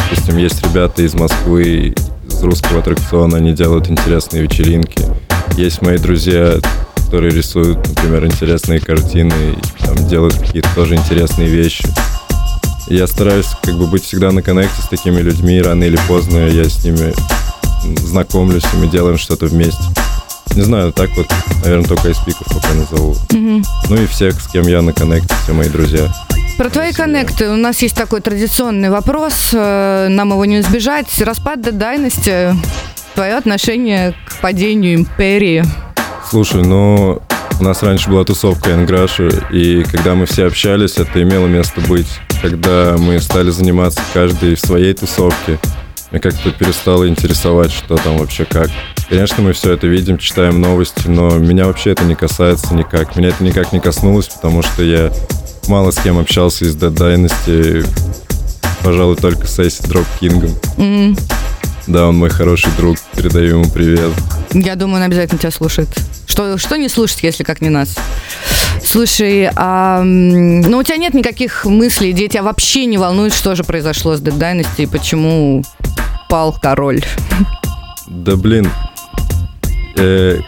Допустим, 0.10 0.38
есть 0.38 0.62
ребята 0.64 1.02
из 1.02 1.14
Москвы, 1.14 1.94
из 2.28 2.44
русского 2.44 2.80
аттракциона, 2.80 3.38
они 3.38 3.54
делают 3.54 3.90
интересные 3.90 4.44
вечеринки. 4.44 5.06
Есть 5.58 5.82
мои 5.82 5.98
друзья, 5.98 6.60
которые 7.06 7.34
рисуют, 7.34 7.78
например, 7.88 8.26
интересные 8.26 8.80
картины, 8.80 9.34
и, 9.34 9.84
там, 9.86 10.08
делают 10.08 10.36
какие-то 10.36 10.70
тоже 10.76 10.96
интересные 10.96 11.48
вещи. 11.48 11.88
И 12.88 12.96
я 12.96 13.08
стараюсь 13.08 13.48
как 13.64 13.78
бы 13.78 13.88
быть 13.88 14.04
всегда 14.04 14.32
на 14.32 14.42
коннекте 14.42 14.82
с 14.82 14.88
такими 14.88 15.22
людьми, 15.22 15.62
рано 15.62 15.84
или 15.84 15.98
поздно 16.08 16.48
я 16.48 16.66
с 16.66 16.84
ними 16.84 17.14
знакомлюсь, 18.00 18.66
и 18.74 18.78
мы 18.78 18.88
делаем 18.88 19.18
что-то 19.18 19.46
вместе. 19.46 19.84
Не 20.56 20.62
знаю, 20.62 20.92
так 20.92 21.10
вот, 21.16 21.28
наверное, 21.64 21.88
только 21.88 22.10
из 22.10 22.18
пиков 22.20 22.48
пока 22.48 22.74
назову. 22.74 23.16
Ну 23.90 23.96
и 23.96 24.06
всех, 24.08 24.40
с 24.40 24.48
кем 24.48 24.68
я 24.68 24.82
на 24.82 24.94
коннекте, 24.94 25.34
все 25.44 25.54
мои 25.54 25.70
друзья. 25.70 26.14
Про 26.58 26.70
твои 26.70 26.94
коннекты 26.94 27.50
у 27.50 27.56
нас 27.56 27.82
есть 27.82 27.96
такой 27.96 28.22
традиционный 28.22 28.92
вопрос, 28.92 29.50
э, 29.54 30.08
нам 30.10 30.30
его 30.30 30.46
не 30.46 30.60
избежать. 30.60 31.08
Распад 31.22 31.62
до 31.62 31.72
дайности, 31.72 32.56
твое 33.16 33.36
отношение 33.36 34.14
к 34.28 34.40
падению 34.40 34.96
империи. 34.96 35.64
Слушай, 36.30 36.62
ну, 36.62 37.22
у 37.60 37.64
нас 37.64 37.82
раньше 37.82 38.10
была 38.10 38.24
тусовка 38.24 38.70
Энграша, 38.70 39.30
и 39.52 39.84
когда 39.84 40.14
мы 40.14 40.28
все 40.28 40.46
общались, 40.46 40.98
это 40.98 41.22
имело 41.22 41.48
место 41.48 41.82
быть. 41.82 42.08
Когда 42.42 42.96
мы 43.00 43.20
стали 43.20 43.50
заниматься 43.50 44.02
каждый 44.14 44.56
в 44.56 44.60
своей 44.60 44.94
тусовке, 44.94 45.58
меня 46.12 46.22
как-то 46.22 46.52
перестало 46.52 47.10
интересовать, 47.10 47.72
что 47.72 47.96
там 47.96 48.18
вообще 48.18 48.46
как. 48.46 48.70
Конечно, 49.10 49.42
мы 49.42 49.54
все 49.54 49.74
это 49.74 49.88
видим, 49.88 50.20
читаем 50.20 50.62
новости, 50.62 51.08
но 51.08 51.30
меня 51.32 51.66
вообще 51.66 51.92
это 51.92 52.04
не 52.04 52.14
касается 52.14 52.76
никак. 52.76 53.16
Меня 53.16 53.30
это 53.30 53.44
никак 53.44 53.74
не 53.74 53.80
коснулось, 53.80 54.28
потому 54.28 54.62
что 54.62 54.84
я 54.84 55.12
мало 55.68 55.92
с 55.92 55.98
кем 55.98 56.18
общался 56.18 56.66
из 56.66 56.76
Dead 56.76 56.94
Dynasty, 56.94 57.88
пожалуй, 58.84 59.16
только 59.16 59.48
с 59.48 59.60
Эйси 59.60 59.84
Дроп 59.88 60.06
Кингом. 60.20 61.16
Да, 61.88 62.08
он 62.08 62.18
мой 62.18 62.30
хороший 62.30 62.72
друг, 62.78 62.98
передаю 63.16 63.60
ему 63.60 63.70
привет. 63.70 64.12
Я 64.54 64.76
думаю, 64.76 64.98
он 64.98 65.04
обязательно 65.04 65.38
тебя 65.38 65.52
слушает. 65.52 65.90
Что, 66.28 66.58
что 66.58 66.78
не 66.78 66.88
слушать, 66.88 67.24
если 67.24 67.44
как 67.44 67.62
не 67.62 67.70
нас? 67.70 67.96
Слушай, 68.84 69.50
а, 69.56 70.02
ну 70.04 70.78
у 70.78 70.84
тебя 70.84 70.98
нет 70.98 71.14
никаких 71.14 71.66
мыслей, 71.66 72.12
идей, 72.12 72.30
тебя 72.30 72.44
вообще 72.44 72.86
не 72.86 72.98
волнует, 72.98 73.34
что 73.34 73.56
же 73.56 73.64
произошло 73.64 74.16
с 74.16 74.22
Dead 74.22 74.38
Dynasty 74.38 74.84
и 74.84 74.86
почему 74.86 75.64
пал 76.30 76.56
король? 76.62 77.04
Да 78.08 78.36
блин, 78.36 78.70
Э, 79.96 80.40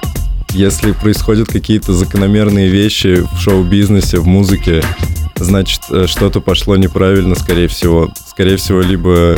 если 0.55 0.93
происходят 0.93 1.49
какие-то 1.49 1.93
закономерные 1.93 2.69
вещи 2.69 3.25
в 3.33 3.39
шоу-бизнесе, 3.39 4.19
в 4.19 4.25
музыке, 4.25 4.81
значит, 5.35 5.81
э, 5.89 6.05
что-то 6.07 6.39
пошло 6.39 6.77
неправильно, 6.77 7.35
скорее 7.35 7.67
всего. 7.67 8.09
Скорее 8.27 8.55
всего, 8.55 8.79
либо 8.81 9.35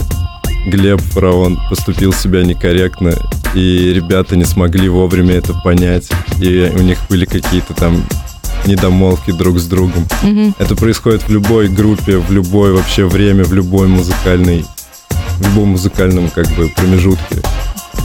Глеб 0.67 1.01
Фараон 1.01 1.59
поступил 1.69 2.13
себя 2.13 2.43
некорректно, 2.43 3.13
и 3.55 3.91
ребята 3.93 4.35
не 4.35 4.45
смогли 4.45 4.89
вовремя 4.89 5.33
это 5.33 5.53
понять, 5.53 6.09
и 6.39 6.71
у 6.75 6.81
них 6.81 6.99
были 7.09 7.25
какие-то 7.25 7.73
там 7.73 8.03
недомолвки 8.65 9.31
друг 9.31 9.59
с 9.59 9.65
другом. 9.65 10.05
Это 10.59 10.75
происходит 10.75 11.23
в 11.23 11.29
любой 11.31 11.67
группе, 11.67 12.17
в 12.17 12.31
любое 12.31 12.73
вообще 12.73 13.05
время, 13.05 13.43
в 13.43 13.53
любой 13.53 13.87
музыкальной, 13.87 14.65
в 15.09 15.41
любом 15.41 15.69
музыкальном 15.69 16.29
как 16.29 16.47
бы 16.51 16.69
промежутке. 16.75 17.41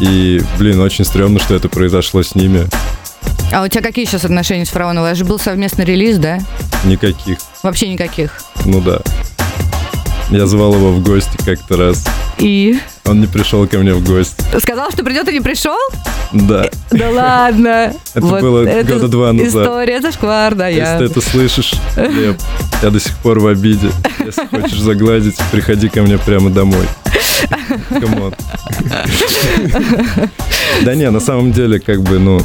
И, 0.01 0.43
блин, 0.59 0.81
очень 0.81 1.05
стрёмно, 1.05 1.39
что 1.39 1.55
это 1.55 1.69
произошло 1.69 2.23
с 2.23 2.35
ними. 2.35 2.67
А 3.53 3.63
у 3.63 3.69
тебя 3.69 3.83
какие 3.83 4.07
сейчас 4.07 4.25
отношения 4.25 4.65
с 4.65 4.71
Фараоном? 4.71 5.11
Это 5.11 5.19
же 5.19 5.25
был 5.25 5.39
совместный 5.39 5.85
релиз, 5.85 6.17
да? 6.19 6.39
Никаких. 6.85 7.39
Вообще 7.63 7.89
никаких. 7.89 8.43
Ну 8.65 8.81
да. 8.81 9.01
Я 10.31 10.47
звал 10.47 10.75
его 10.75 10.93
в 10.93 11.03
гости 11.03 11.37
как-то 11.45 11.77
раз. 11.77 12.07
И 12.39 12.79
Он 13.05 13.21
не 13.21 13.27
пришел 13.27 13.67
ко 13.67 13.79
мне 13.79 13.93
в 13.93 14.03
гости. 14.03 14.35
сказал, 14.59 14.91
что 14.91 15.05
придет 15.05 15.29
и 15.29 15.33
не 15.35 15.41
пришел? 15.41 15.77
Да. 16.33 16.71
Да 16.91 17.11
ладно. 17.11 17.93
Это 18.15 18.27
было 18.27 18.65
года 18.65 19.09
два 19.09 19.33
назад. 19.35 19.63
История 19.67 20.01
зашквар, 20.01 20.55
да, 20.55 20.69
я. 20.69 20.95
Если 20.95 21.07
ты 21.07 21.13
это 21.13 21.21
слышишь, 21.21 21.75
я 22.83 22.91
до 22.91 22.99
сих 22.99 23.15
пор 23.19 23.41
в 23.41 23.47
обиде. 23.47 23.91
Если 24.25 24.47
хочешь 24.47 24.81
загладить, 24.81 25.37
приходи 25.51 25.91
ко 25.91 26.01
мне 26.01 26.17
прямо 26.17 26.49
домой. 26.49 26.87
Come 27.91 28.16
on. 28.16 28.35
Да 30.83 30.95
не, 30.95 31.11
на 31.11 31.21
самом 31.21 31.53
деле, 31.53 31.79
как 31.79 32.03
бы, 32.03 32.19
ну, 32.19 32.41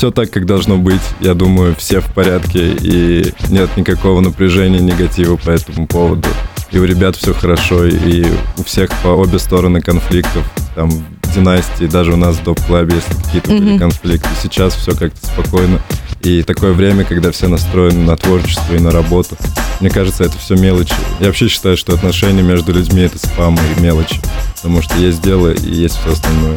все 0.00 0.10
так, 0.10 0.30
как 0.30 0.46
должно 0.46 0.78
быть. 0.78 1.02
Я 1.20 1.34
думаю, 1.34 1.76
все 1.76 2.00
в 2.00 2.06
порядке, 2.14 2.72
и 2.72 3.34
нет 3.50 3.68
никакого 3.76 4.20
напряжения, 4.20 4.78
негатива 4.80 5.36
по 5.36 5.50
этому 5.50 5.86
поводу. 5.86 6.26
И 6.72 6.78
у 6.78 6.84
ребят 6.86 7.16
все 7.16 7.34
хорошо, 7.34 7.84
и 7.84 8.24
у 8.56 8.64
всех 8.64 8.88
по 9.02 9.08
обе 9.08 9.38
стороны 9.38 9.82
конфликтов. 9.82 10.42
Там 10.74 10.88
в 10.88 11.34
династии, 11.34 11.84
даже 11.84 12.14
у 12.14 12.16
нас 12.16 12.36
в 12.36 12.42
доп-клабе, 12.42 12.94
если 12.94 13.12
какие-то 13.22 13.50
были 13.50 13.76
конфликты. 13.76 14.30
Сейчас 14.42 14.72
все 14.72 14.96
как-то 14.96 15.26
спокойно. 15.26 15.78
И 16.22 16.42
такое 16.44 16.72
время, 16.72 17.04
когда 17.04 17.30
все 17.30 17.48
настроены 17.48 18.02
на 18.02 18.16
творчество 18.16 18.74
и 18.74 18.78
на 18.78 18.92
работу. 18.92 19.36
Мне 19.80 19.90
кажется, 19.90 20.24
это 20.24 20.38
все 20.38 20.54
мелочи. 20.56 20.94
Я 21.20 21.26
вообще 21.26 21.48
считаю, 21.48 21.76
что 21.76 21.92
отношения 21.92 22.40
между 22.40 22.72
людьми 22.72 23.02
это 23.02 23.18
спам 23.18 23.54
и 23.76 23.80
мелочи. 23.82 24.18
Потому 24.56 24.80
что 24.80 24.96
есть 24.96 25.20
дело 25.20 25.52
и 25.52 25.70
есть 25.70 25.98
все 26.00 26.12
остальное. 26.12 26.56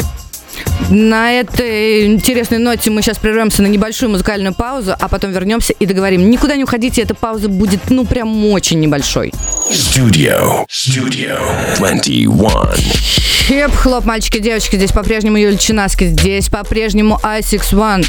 На 0.90 1.32
этой 1.32 2.06
интересной 2.06 2.58
ноте 2.60 2.90
мы 2.92 3.02
сейчас 3.02 3.18
прервемся 3.18 3.62
на 3.62 3.68
небольшую 3.68 4.12
музыкальную 4.12 4.54
паузу, 4.54 4.96
а 5.00 5.08
потом 5.08 5.32
вернемся 5.32 5.74
и 5.74 5.86
договорим. 5.86 6.30
Никуда 6.30 6.56
не 6.56 6.64
уходите, 6.64 7.02
эта 7.02 7.16
пауза 7.16 7.50
будет, 7.50 7.90
ну, 7.90 8.06
прям 8.06 8.46
очень 8.52 8.80
небольшой. 8.80 9.34
Studio. 9.72 10.66
Studio 10.70 11.40
21. 11.78 13.14
Хип-хоп, 13.48 14.06
мальчики, 14.06 14.40
девочки, 14.40 14.78
здесь 14.78 14.92
по-прежнему 14.92 15.38
Юлия 15.38 15.58
Чинаски, 15.58 16.06
здесь 16.06 16.48
по-прежнему 16.48 17.20
Асикс 17.24 17.74
One. 17.74 18.04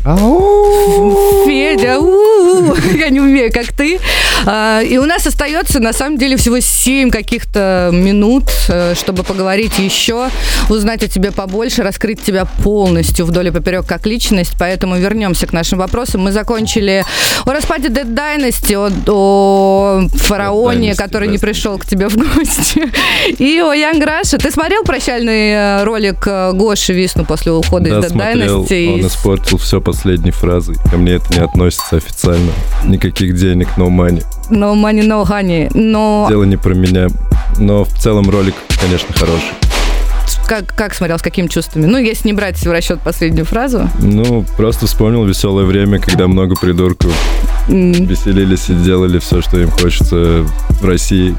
Федя, 1.44 1.98
я 2.98 3.08
не 3.08 3.20
умею, 3.20 3.52
как 3.52 3.72
ты. 3.72 3.98
А, 4.46 4.80
И 4.82 4.96
у 4.98 5.06
нас 5.06 5.26
остается, 5.26 5.80
на 5.80 5.92
самом 5.92 6.18
деле, 6.18 6.36
всего 6.36 6.60
7 6.60 7.10
каких-то 7.10 7.90
минут, 7.92 8.44
э, 8.68 8.94
чтобы 8.94 9.24
поговорить 9.24 9.78
еще, 9.78 10.28
узнать 10.68 11.02
о 11.02 11.08
тебе 11.08 11.32
побольше, 11.32 11.82
раскрыть 11.82 12.22
тебя 12.22 12.33
полностью 12.62 13.26
вдоль 13.26 13.48
и 13.48 13.50
поперек 13.50 13.86
как 13.86 14.06
личность. 14.06 14.52
Поэтому 14.58 14.96
вернемся 14.96 15.46
к 15.46 15.52
нашим 15.52 15.78
вопросам. 15.78 16.22
Мы 16.22 16.32
закончили 16.32 17.04
о 17.44 17.52
распаде 17.52 17.88
Dead 17.88 18.06
Dynasty, 18.12 18.74
о, 18.76 18.90
о 19.12 20.08
фараоне, 20.16 20.90
Dynasty, 20.90 20.96
который 20.96 21.28
не 21.28 21.36
Dynasty. 21.36 21.40
пришел 21.40 21.78
к 21.78 21.86
тебе 21.86 22.08
в 22.08 22.16
гости, 22.16 22.82
и 23.38 23.60
о 23.60 23.74
Young 23.74 24.02
Russia. 24.04 24.38
Ты 24.38 24.50
смотрел 24.50 24.82
прощальный 24.84 25.50
э, 25.52 25.84
ролик 25.84 26.26
э, 26.26 26.52
Гоши 26.52 26.92
Висну 26.92 27.24
после 27.24 27.52
ухода 27.52 27.88
Да, 27.90 27.98
из 27.98 28.04
Dead 28.04 28.08
смотрел, 28.10 28.64
Dynasty? 28.64 28.94
он 28.94 29.06
испортил 29.06 29.58
все 29.58 29.80
последней 29.80 30.30
фразой. 30.32 30.76
Ко 30.90 30.96
мне 30.96 31.12
это 31.14 31.32
не 31.34 31.44
относится 31.44 31.96
официально. 31.96 32.50
Никаких 32.84 33.36
денег, 33.36 33.68
no 33.76 33.88
money. 33.88 34.24
No 34.50 34.74
money, 34.74 35.02
no 35.06 35.24
honey. 35.26 35.70
Но 35.74 36.26
Дело 36.28 36.44
не 36.44 36.56
про 36.56 36.74
меня. 36.74 37.08
Но 37.58 37.84
в 37.84 37.92
целом 37.98 38.28
ролик, 38.30 38.54
конечно, 38.80 39.12
хороший. 39.14 39.50
Как, 40.46 40.74
как 40.74 40.94
смотрел, 40.94 41.18
с 41.18 41.22
какими 41.22 41.46
чувствами? 41.48 41.86
Ну, 41.86 41.98
если 41.98 42.28
не 42.28 42.32
брать 42.32 42.56
в 42.58 42.70
расчет 42.70 43.00
последнюю 43.00 43.44
фразу. 43.44 43.88
Ну, 44.00 44.44
просто 44.56 44.86
вспомнил 44.86 45.24
веселое 45.24 45.64
время, 45.64 45.98
когда 46.00 46.26
много 46.28 46.54
придурков 46.56 47.12
м, 47.68 47.92
веселились 47.92 48.68
и 48.70 48.74
делали 48.74 49.18
все, 49.18 49.40
что 49.42 49.58
им 49.58 49.70
хочется 49.70 50.44
в 50.80 50.84
России. 50.84 51.34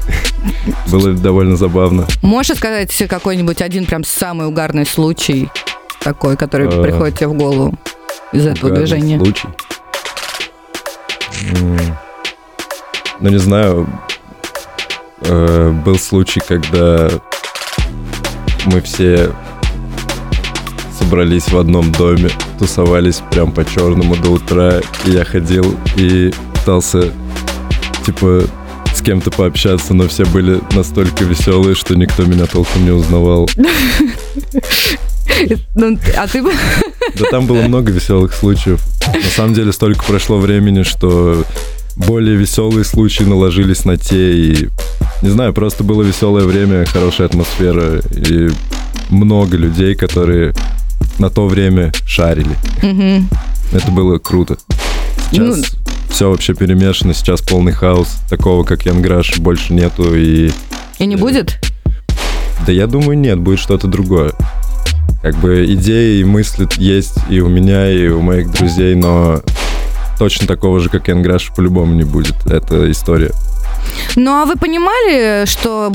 Было 0.90 1.12
довольно 1.12 1.56
забавно. 1.56 2.06
Можешь 2.22 2.56
сказать 2.56 2.92
какой-нибудь 3.08 3.60
один 3.62 3.86
прям 3.86 4.04
самый 4.04 4.46
угарный 4.46 4.86
случай 4.86 5.48
такой, 6.00 6.36
который 6.36 6.68
Э, 6.68 6.82
приходит 6.82 7.18
тебе 7.18 7.28
в 7.28 7.34
голову 7.34 7.74
из 8.32 8.46
этого 8.46 8.66
Угарный 8.70 8.86
движения? 8.86 9.18
Случай. 9.18 9.48
Ну, 13.20 13.30
не 13.30 13.38
знаю. 13.38 13.88
Э, 15.22 15.70
Был 15.84 15.98
случай, 15.98 16.40
когда 16.46 17.08
мы 18.66 18.80
все 18.80 19.32
собрались 20.98 21.48
в 21.48 21.56
одном 21.56 21.92
доме, 21.92 22.30
тусовались 22.58 23.22
прям 23.30 23.52
по-черному 23.52 24.16
до 24.16 24.30
утра, 24.30 24.80
и 25.04 25.10
я 25.10 25.24
ходил 25.24 25.76
и 25.96 26.32
пытался, 26.54 27.12
типа, 28.04 28.44
с 28.94 29.02
кем-то 29.02 29.30
пообщаться, 29.30 29.94
но 29.94 30.08
все 30.08 30.24
были 30.24 30.60
настолько 30.74 31.24
веселые, 31.24 31.74
что 31.74 31.94
никто 31.94 32.24
меня 32.24 32.46
толком 32.46 32.84
не 32.84 32.90
узнавал. 32.90 33.48
Ну, 35.74 35.98
а 36.16 36.26
ты. 36.26 36.42
Да 36.42 37.26
там 37.30 37.46
было 37.46 37.62
много 37.62 37.92
веселых 37.92 38.32
случаев. 38.32 38.80
На 39.06 39.30
самом 39.30 39.54
деле 39.54 39.72
столько 39.72 40.02
прошло 40.04 40.38
времени, 40.38 40.82
что 40.82 41.44
более 41.96 42.36
веселые 42.36 42.84
случаи 42.84 43.24
наложились 43.24 43.84
на 43.84 43.96
те. 43.96 44.32
И, 44.36 44.68
не 45.22 45.30
знаю, 45.30 45.52
просто 45.52 45.82
было 45.84 46.02
веселое 46.02 46.44
время, 46.44 46.84
хорошая 46.86 47.26
атмосфера 47.28 48.00
и 48.14 48.50
много 49.10 49.56
людей, 49.56 49.94
которые 49.94 50.54
на 51.18 51.30
то 51.30 51.46
время 51.46 51.92
шарили. 52.06 52.56
Мгм. 52.82 53.28
Это 53.72 53.90
было 53.90 54.18
круто. 54.18 54.56
Сейчас 55.30 55.56
Ну- 55.56 55.64
все 56.10 56.30
вообще 56.30 56.54
перемешано, 56.54 57.14
сейчас 57.14 57.40
полный 57.42 57.72
хаос. 57.72 58.18
Такого, 58.30 58.64
как 58.64 58.86
Янграш, 58.86 59.38
больше 59.38 59.72
нету. 59.72 60.14
И 60.14 60.50
И 60.98 61.06
не 61.06 61.16
будет? 61.16 61.58
да 62.66 62.72
я 62.72 62.86
думаю, 62.86 63.18
нет, 63.18 63.38
будет 63.38 63.58
что-то 63.58 63.86
другое. 63.86 64.32
Как 65.22 65.34
бы 65.36 65.64
идеи 65.74 66.20
и 66.20 66.24
мысли 66.24 66.68
есть 66.76 67.14
и 67.28 67.40
у 67.40 67.48
меня, 67.48 67.90
и 67.90 68.06
у 68.08 68.20
моих 68.20 68.50
друзей, 68.52 68.94
но 68.94 69.40
точно 70.18 70.46
такого 70.46 70.80
же, 70.80 70.88
как 70.88 71.08
Янграш, 71.08 71.52
по-любому 71.54 71.94
не 71.94 72.04
будет. 72.04 72.34
Это 72.46 72.90
история. 72.90 73.32
Ну, 74.16 74.30
а 74.32 74.44
вы 74.46 74.56
понимали, 74.56 75.44
что 75.46 75.92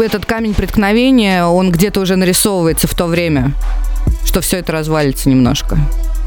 этот 0.00 0.26
камень 0.26 0.54
преткновения, 0.54 1.44
он 1.44 1.70
где-то 1.70 2.00
уже 2.00 2.16
нарисовывается 2.16 2.86
в 2.86 2.94
то 2.94 3.06
время? 3.06 3.52
Что 4.24 4.40
все 4.40 4.58
это 4.58 4.72
развалится 4.72 5.28
немножко? 5.28 5.78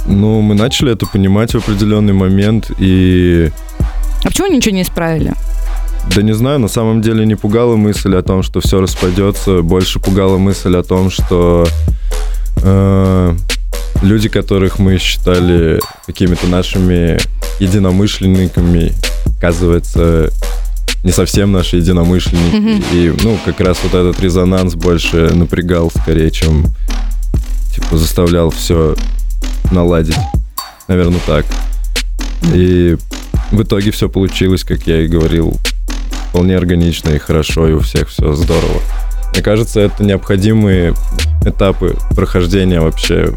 Ну, 0.06 0.42
мы 0.42 0.56
начали 0.56 0.94
это 0.94 1.06
понимать 1.06 1.54
в 1.54 1.58
определенный 1.58 2.14
момент, 2.14 2.72
и 2.80 3.52
А 4.24 4.28
почему 4.28 4.48
ничего 4.48 4.76
не 4.76 4.82
исправили? 4.84 5.34
да 6.16 6.22
не 6.24 6.34
знаю, 6.34 6.60
на 6.60 6.68
самом 6.68 7.02
деле 7.02 7.26
не 7.26 7.36
пугала 7.36 7.76
мысль 7.76 8.16
о 8.16 8.22
том, 8.24 8.44
что 8.44 8.60
все 8.60 8.82
распадется, 8.82 9.62
больше 9.62 10.00
пугала 10.00 10.38
мысль 10.38 10.76
о 10.76 10.84
том, 10.84 11.10
что 11.10 11.68
э, 12.64 13.36
люди, 14.02 14.30
которых 14.30 14.80
мы 14.80 14.98
считали 14.98 15.80
какими-то 16.06 16.48
нашими 16.48 17.20
единомышленниками, 17.60 18.94
оказывается, 19.38 20.30
не 21.04 21.12
совсем 21.12 21.52
наши 21.52 21.78
единомышленники. 21.78 22.56
Мгм. 22.56 22.84
И, 22.94 23.14
ну, 23.24 23.38
как 23.46 23.60
раз 23.60 23.78
вот 23.84 23.94
этот 23.94 24.22
резонанс 24.22 24.76
больше 24.76 25.32
напрягал 25.34 25.92
скорее, 25.92 26.32
чем, 26.32 26.66
типа, 27.76 27.98
заставлял 27.98 28.50
все 28.52 28.96
наладить. 29.72 30.18
Наверное, 30.88 31.22
так. 31.26 31.46
И 32.54 32.98
в 33.52 33.62
итоге 33.64 33.92
все 33.92 34.10
получилось, 34.10 34.64
как 34.64 34.88
я 34.88 35.02
и 35.02 35.08
говорил, 35.08 35.58
вполне 36.30 36.58
органично 36.58 37.10
и 37.10 37.20
хорошо, 37.20 37.68
и 37.68 37.74
у 37.74 37.80
всех 37.80 38.10
все 38.10 38.34
здорово. 38.34 38.82
Мне 39.34 39.42
кажется, 39.42 39.80
это 39.80 40.04
необходимые 40.04 40.94
этапы 41.46 41.96
прохождения 42.16 42.82
вообще. 42.82 43.34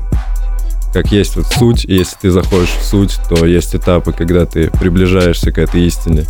Как 0.94 1.10
есть 1.10 1.34
вот 1.34 1.46
суть, 1.46 1.84
и 1.86 1.96
если 1.96 2.16
ты 2.20 2.30
заходишь 2.30 2.70
в 2.70 2.84
суть, 2.84 3.18
то 3.28 3.44
есть 3.44 3.74
этапы, 3.74 4.12
когда 4.12 4.46
ты 4.46 4.70
приближаешься 4.70 5.50
к 5.50 5.58
этой 5.58 5.82
истине. 5.86 6.24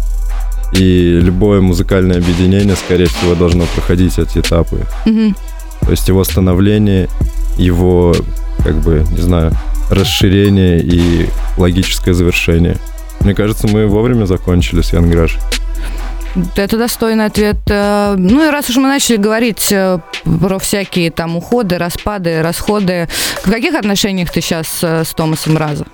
И 0.73 1.21
любое 1.21 1.61
музыкальное 1.61 2.17
объединение, 2.17 2.75
скорее 2.75 3.05
всего, 3.05 3.35
должно 3.35 3.67
проходить 3.75 4.19
эти 4.19 4.39
этапы. 4.39 4.87
Мгм. 5.05 5.37
То 5.83 5.91
есть 5.91 6.09
его 6.09 6.25
становление, 6.25 7.11
его, 7.59 8.17
как 8.65 8.77
бы, 8.77 9.05
не 9.11 9.21
знаю, 9.21 9.53
расширение 9.91 10.81
и 10.81 11.29
логическое 11.59 12.15
завершение. 12.15 12.79
Мне 13.21 13.35
кажется, 13.35 13.69
мы 13.69 13.87
вовремя 13.87 14.25
закончили 14.25 14.81
с 14.81 14.95
Янграш. 14.95 15.41
Это 16.57 16.77
достойный 16.77 17.27
ответ. 17.27 17.57
Э, 17.69 18.15
Ну 18.17 18.47
и 18.47 18.51
раз 18.51 18.69
уж 18.71 18.77
мы 18.77 18.89
начали 18.89 19.17
говорить 19.17 19.71
э, 19.71 19.99
про 20.25 20.59
всякие 20.59 21.11
там 21.11 21.37
уходы, 21.37 21.79
распады, 21.79 22.43
расходы, 22.43 23.09
в 23.45 23.51
каких 23.51 23.75
отношениях 23.75 24.31
ты 24.31 24.41
сейчас 24.41 24.83
с 24.83 25.15
Томасом 25.15 25.57
Раза? 25.57 25.87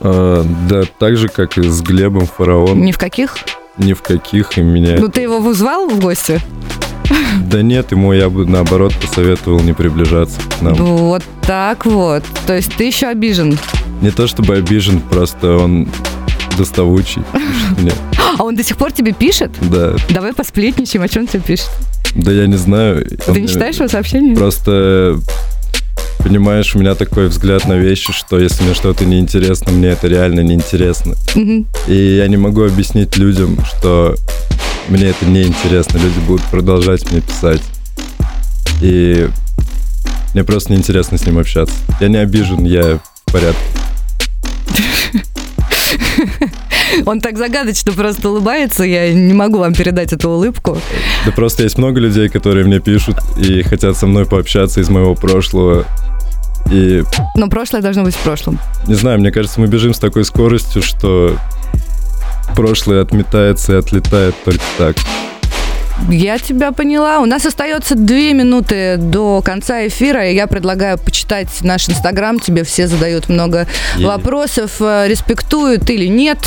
А, 0.00 0.44
да, 0.68 0.82
так 0.98 1.16
же, 1.16 1.28
как 1.28 1.56
и 1.56 1.62
с 1.62 1.80
Глебом 1.80 2.26
Фараон, 2.26 2.82
Ни 2.82 2.92
в 2.92 2.98
каких? 2.98 3.36
ни 3.76 3.92
в 3.92 4.02
каких, 4.02 4.56
и 4.58 4.62
меня... 4.62 4.96
Ну 5.00 5.08
ты 5.08 5.22
его 5.22 5.38
вызвал 5.40 5.88
в 5.88 5.98
гости? 6.00 6.40
Да 7.50 7.62
нет, 7.62 7.90
ему 7.92 8.12
я 8.12 8.28
бы, 8.30 8.46
наоборот, 8.46 8.94
посоветовал 9.00 9.60
не 9.60 9.72
приближаться 9.72 10.40
к 10.58 10.62
нам. 10.62 10.74
Вот 10.74 11.22
так 11.42 11.84
вот. 11.84 12.22
То 12.46 12.54
есть 12.54 12.74
ты 12.76 12.84
еще 12.84 13.08
обижен. 13.08 13.58
Не 14.00 14.10
то 14.10 14.26
чтобы 14.26 14.54
обижен, 14.56 15.00
просто 15.00 15.56
он 15.56 15.88
доставучий. 16.56 17.22
А 18.38 18.42
он 18.42 18.56
до 18.56 18.64
сих 18.64 18.76
пор 18.76 18.92
тебе 18.92 19.12
пишет? 19.12 19.50
Да, 19.60 19.94
Давай 20.10 20.32
посплетничаем, 20.32 21.04
о 21.04 21.08
чем 21.08 21.26
тебе 21.26 21.40
пишет. 21.40 21.70
да 22.14 22.32
я 22.32 22.46
не 22.46 22.56
знаю. 22.56 23.06
Ты 23.26 23.40
не 23.40 23.48
читаешь 23.48 23.76
его 23.76 23.88
сообщения? 23.88 24.34
Просто, 24.34 25.18
понимаешь, 26.18 26.74
у 26.74 26.78
меня 26.78 26.94
такой 26.94 27.28
взгляд 27.28 27.66
на 27.66 27.74
вещи, 27.74 28.12
что 28.12 28.38
если 28.40 28.62
мне 28.64 28.74
что-то 28.74 29.04
неинтересно, 29.04 29.72
мне 29.72 29.88
это 29.88 30.08
реально 30.08 30.40
неинтересно. 30.40 31.14
И 31.86 32.16
я 32.16 32.26
не 32.28 32.36
могу 32.36 32.62
объяснить 32.64 33.16
людям, 33.16 33.58
что 33.64 34.16
мне 34.88 35.06
это 35.06 35.24
неинтересно. 35.26 35.98
Люди 35.98 36.18
будут 36.26 36.44
продолжать 36.46 37.10
мне 37.10 37.20
писать. 37.20 37.62
И 38.82 39.28
мне 40.34 40.44
просто 40.44 40.72
неинтересно 40.72 41.16
с 41.18 41.24
ним 41.26 41.38
общаться. 41.38 41.74
Я 42.00 42.08
не 42.08 42.16
обижен, 42.18 42.64
я 42.64 42.98
в 43.26 43.32
порядке. 43.32 43.60
Он 47.06 47.20
так 47.20 47.36
загадочно 47.38 47.92
просто 47.92 48.30
улыбается, 48.30 48.84
я 48.84 49.12
не 49.12 49.32
могу 49.32 49.58
вам 49.58 49.74
передать 49.74 50.12
эту 50.12 50.30
улыбку. 50.30 50.78
Да 51.26 51.32
просто 51.32 51.62
есть 51.64 51.78
много 51.78 52.00
людей, 52.00 52.28
которые 52.28 52.64
мне 52.64 52.80
пишут 52.80 53.16
и 53.38 53.62
хотят 53.62 53.96
со 53.96 54.06
мной 54.06 54.26
пообщаться 54.26 54.80
из 54.80 54.88
моего 54.88 55.14
прошлого. 55.14 55.84
И, 56.70 57.02
Но 57.36 57.48
прошлое 57.48 57.82
должно 57.82 58.04
быть 58.04 58.14
в 58.14 58.20
прошлом. 58.20 58.58
не 58.86 58.94
знаю, 58.94 59.18
мне 59.20 59.30
кажется, 59.30 59.60
мы 59.60 59.66
бежим 59.66 59.92
с 59.92 59.98
такой 59.98 60.24
скоростью, 60.24 60.82
что 60.82 61.36
прошлое 62.56 63.02
отметается 63.02 63.74
и 63.74 63.76
отлетает 63.76 64.34
только 64.44 64.62
так. 64.78 64.96
Я 66.10 66.38
тебя 66.38 66.72
поняла. 66.72 67.18
У 67.20 67.24
нас 67.26 67.46
остается 67.46 67.94
две 67.94 68.34
минуты 68.34 68.96
до 68.98 69.40
конца 69.42 69.86
эфира, 69.86 70.28
и 70.28 70.34
я 70.34 70.46
предлагаю 70.46 70.98
почитать 70.98 71.48
наш 71.62 71.88
инстаграм. 71.88 72.38
Тебе 72.38 72.62
все 72.64 72.86
задают 72.86 73.28
много 73.28 73.66
Е. 73.96 74.06
вопросов, 74.06 74.72
э, 74.80 75.06
респектуют 75.08 75.88
или 75.88 76.06
нет. 76.06 76.38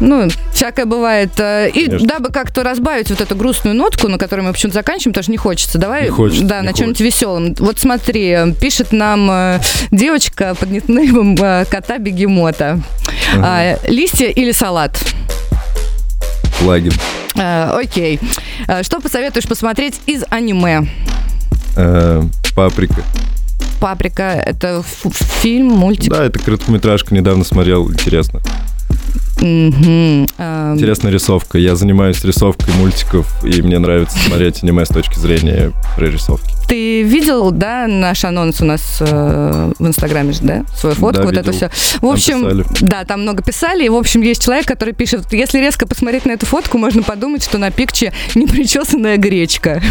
Ну, 0.00 0.28
всякое 0.52 0.86
бывает. 0.86 1.30
Э, 1.38 1.68
И 1.72 1.86
Конечно. 1.86 2.08
дабы 2.08 2.28
как-то 2.30 2.62
разбавить 2.64 3.10
вот 3.10 3.20
эту 3.20 3.36
грустную 3.36 3.76
нотку, 3.76 4.08
на 4.08 4.18
которой 4.18 4.40
мы 4.40 4.52
почему-то 4.52 4.74
заканчиваем, 4.74 5.12
потому 5.12 5.22
что 5.22 5.32
не 5.32 5.38
хочется. 5.38 5.78
Давай, 5.78 6.04
Не 6.04 6.10
хочется, 6.10 6.44
да, 6.44 6.60
не 6.60 6.66
на 6.66 6.72
чем-нибудь 6.72 7.00
веселом. 7.00 7.54
Вот 7.58 7.78
смотри, 7.78 8.28
э, 8.30 8.52
пишет 8.52 8.92
нам 8.92 9.60
девочка 9.92 10.54
под 10.58 10.70
никнеймом 10.70 11.36
э, 11.40 11.64
кота 11.70 11.98
бегемота. 11.98 12.80
А, 13.38 13.76
листья 13.86 14.26
или 14.26 14.50
салат? 14.52 14.98
Плагин. 16.60 16.92
Э, 17.36 17.70
окей. 17.80 18.20
Э, 18.68 18.82
Что 18.82 19.00
посоветуешь 19.00 19.46
посмотреть 19.48 20.00
из 20.06 20.24
аниме? 20.30 20.86
Э, 21.76 22.22
Паприка. 22.54 23.02
Паприка 23.80 24.22
это 24.44 24.82
фильм, 25.40 25.68
мультик. 25.68 26.10
Да, 26.12 26.24
это 26.24 26.38
короткометражка, 26.38 27.14
недавно 27.14 27.44
смотрел, 27.44 27.90
интересно. 27.90 28.40
Эм, 29.42 30.24
Интересная 30.74 31.12
рисовка. 31.12 31.58
Я 31.58 31.74
занимаюсь 31.76 32.22
рисовкой 32.24 32.74
мультиков, 32.74 33.26
и 33.44 33.62
мне 33.62 33.78
нравится 33.78 34.18
смотреть 34.18 34.62
аниме 34.62 34.84
с 34.84 34.88
точки 34.88 35.18
зрения 35.18 35.72
прорисовки. 35.96 36.48
Ты 36.68 37.02
видел, 37.02 37.50
да, 37.50 37.86
наш 37.88 38.24
анонс 38.24 38.60
у 38.60 38.64
нас 38.64 38.98
э, 39.00 39.72
в 39.76 39.86
Инстаграме 39.86 40.32
же, 40.32 40.40
да? 40.42 40.64
Свою 40.76 40.94
фотку, 40.94 41.22
Да, 41.22 41.26
вот 41.26 41.36
это 41.36 41.50
видел. 41.50 41.68
все. 41.68 41.96
В 41.98 42.00
Там 42.00 42.10
общем, 42.10 42.40
писали. 42.44 42.64
да, 42.82 43.04
там 43.04 43.22
много 43.22 43.42
писали. 43.42 43.84
И, 43.84 43.88
в 43.88 43.96
общем, 43.96 44.20
есть 44.22 44.44
человек, 44.44 44.66
который 44.66 44.94
пишет, 44.94 45.32
если 45.32 45.58
резко 45.58 45.88
посмотреть 45.88 46.26
на 46.26 46.32
эту 46.32 46.46
фотку, 46.46 46.78
можно 46.78 47.02
подумать, 47.02 47.42
что 47.42 47.58
на 47.58 47.72
пикче 47.72 48.12
непричесанная 48.36 49.16
гречка. 49.16 49.82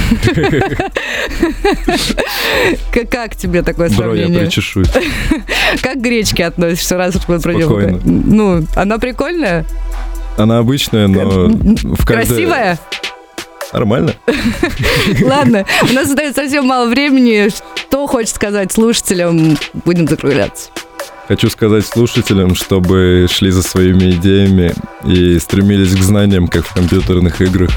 Как- 3.11 3.35
тебе 3.35 3.61
такое 3.61 3.89
Бро, 3.89 4.13
я 4.13 4.23
сравнение? 4.23 4.45
причешусь. 4.45 4.87
Как 5.81 5.95
к 5.95 6.01
гречке 6.01 6.45
относишься, 6.45 6.97
раз 6.97 7.15
уж 7.15 7.27
мы 7.27 7.39
про? 7.39 7.51
Ну, 7.53 8.65
она 8.75 8.97
прикольная? 8.99 9.38
Она 10.37 10.59
обычная, 10.59 11.07
но 11.07 11.47
в 11.49 12.05
каждой... 12.05 12.27
Красивая? 12.27 12.79
Нормально. 13.73 14.13
Ладно, 15.21 15.65
у 15.89 15.93
нас 15.93 16.09
остается 16.09 16.41
совсем 16.41 16.65
мало 16.65 16.87
времени. 16.89 17.49
Что 17.75 18.07
хочешь 18.07 18.33
сказать 18.33 18.71
слушателям? 18.71 19.57
Будем 19.85 20.07
закругляться. 20.07 20.69
Хочу 21.27 21.49
сказать 21.49 21.85
слушателям, 21.85 22.55
чтобы 22.55 23.27
шли 23.29 23.51
за 23.51 23.61
своими 23.61 24.11
идеями 24.11 24.73
и 25.05 25.37
стремились 25.37 25.95
к 25.95 26.01
знаниям, 26.01 26.47
как 26.47 26.65
в 26.65 26.73
компьютерных 26.73 27.39
играх, 27.41 27.69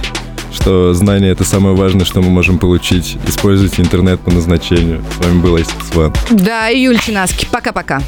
что 0.53 0.95
знание— 0.95 1.33
это 1.33 1.45
самое 1.45 1.75
важное, 1.75 2.05
что 2.05 2.21
мы 2.21 2.31
можем 2.31 2.59
получить. 2.59 3.17
Используйте 3.27 3.83
интернет 3.83 4.21
по 4.21 4.31
назначению. 4.31 5.05
С 5.17 5.25
вами 5.25 5.41
был 5.41 5.57
Айсис 5.57 5.73
Ван. 5.95 6.13
Да, 6.31 6.71
и 6.71 6.83
Юль 6.83 6.99
Чинаски. 6.99 7.47
Пока-пока. 7.51 8.01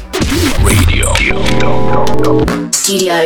Studio 2.71 3.25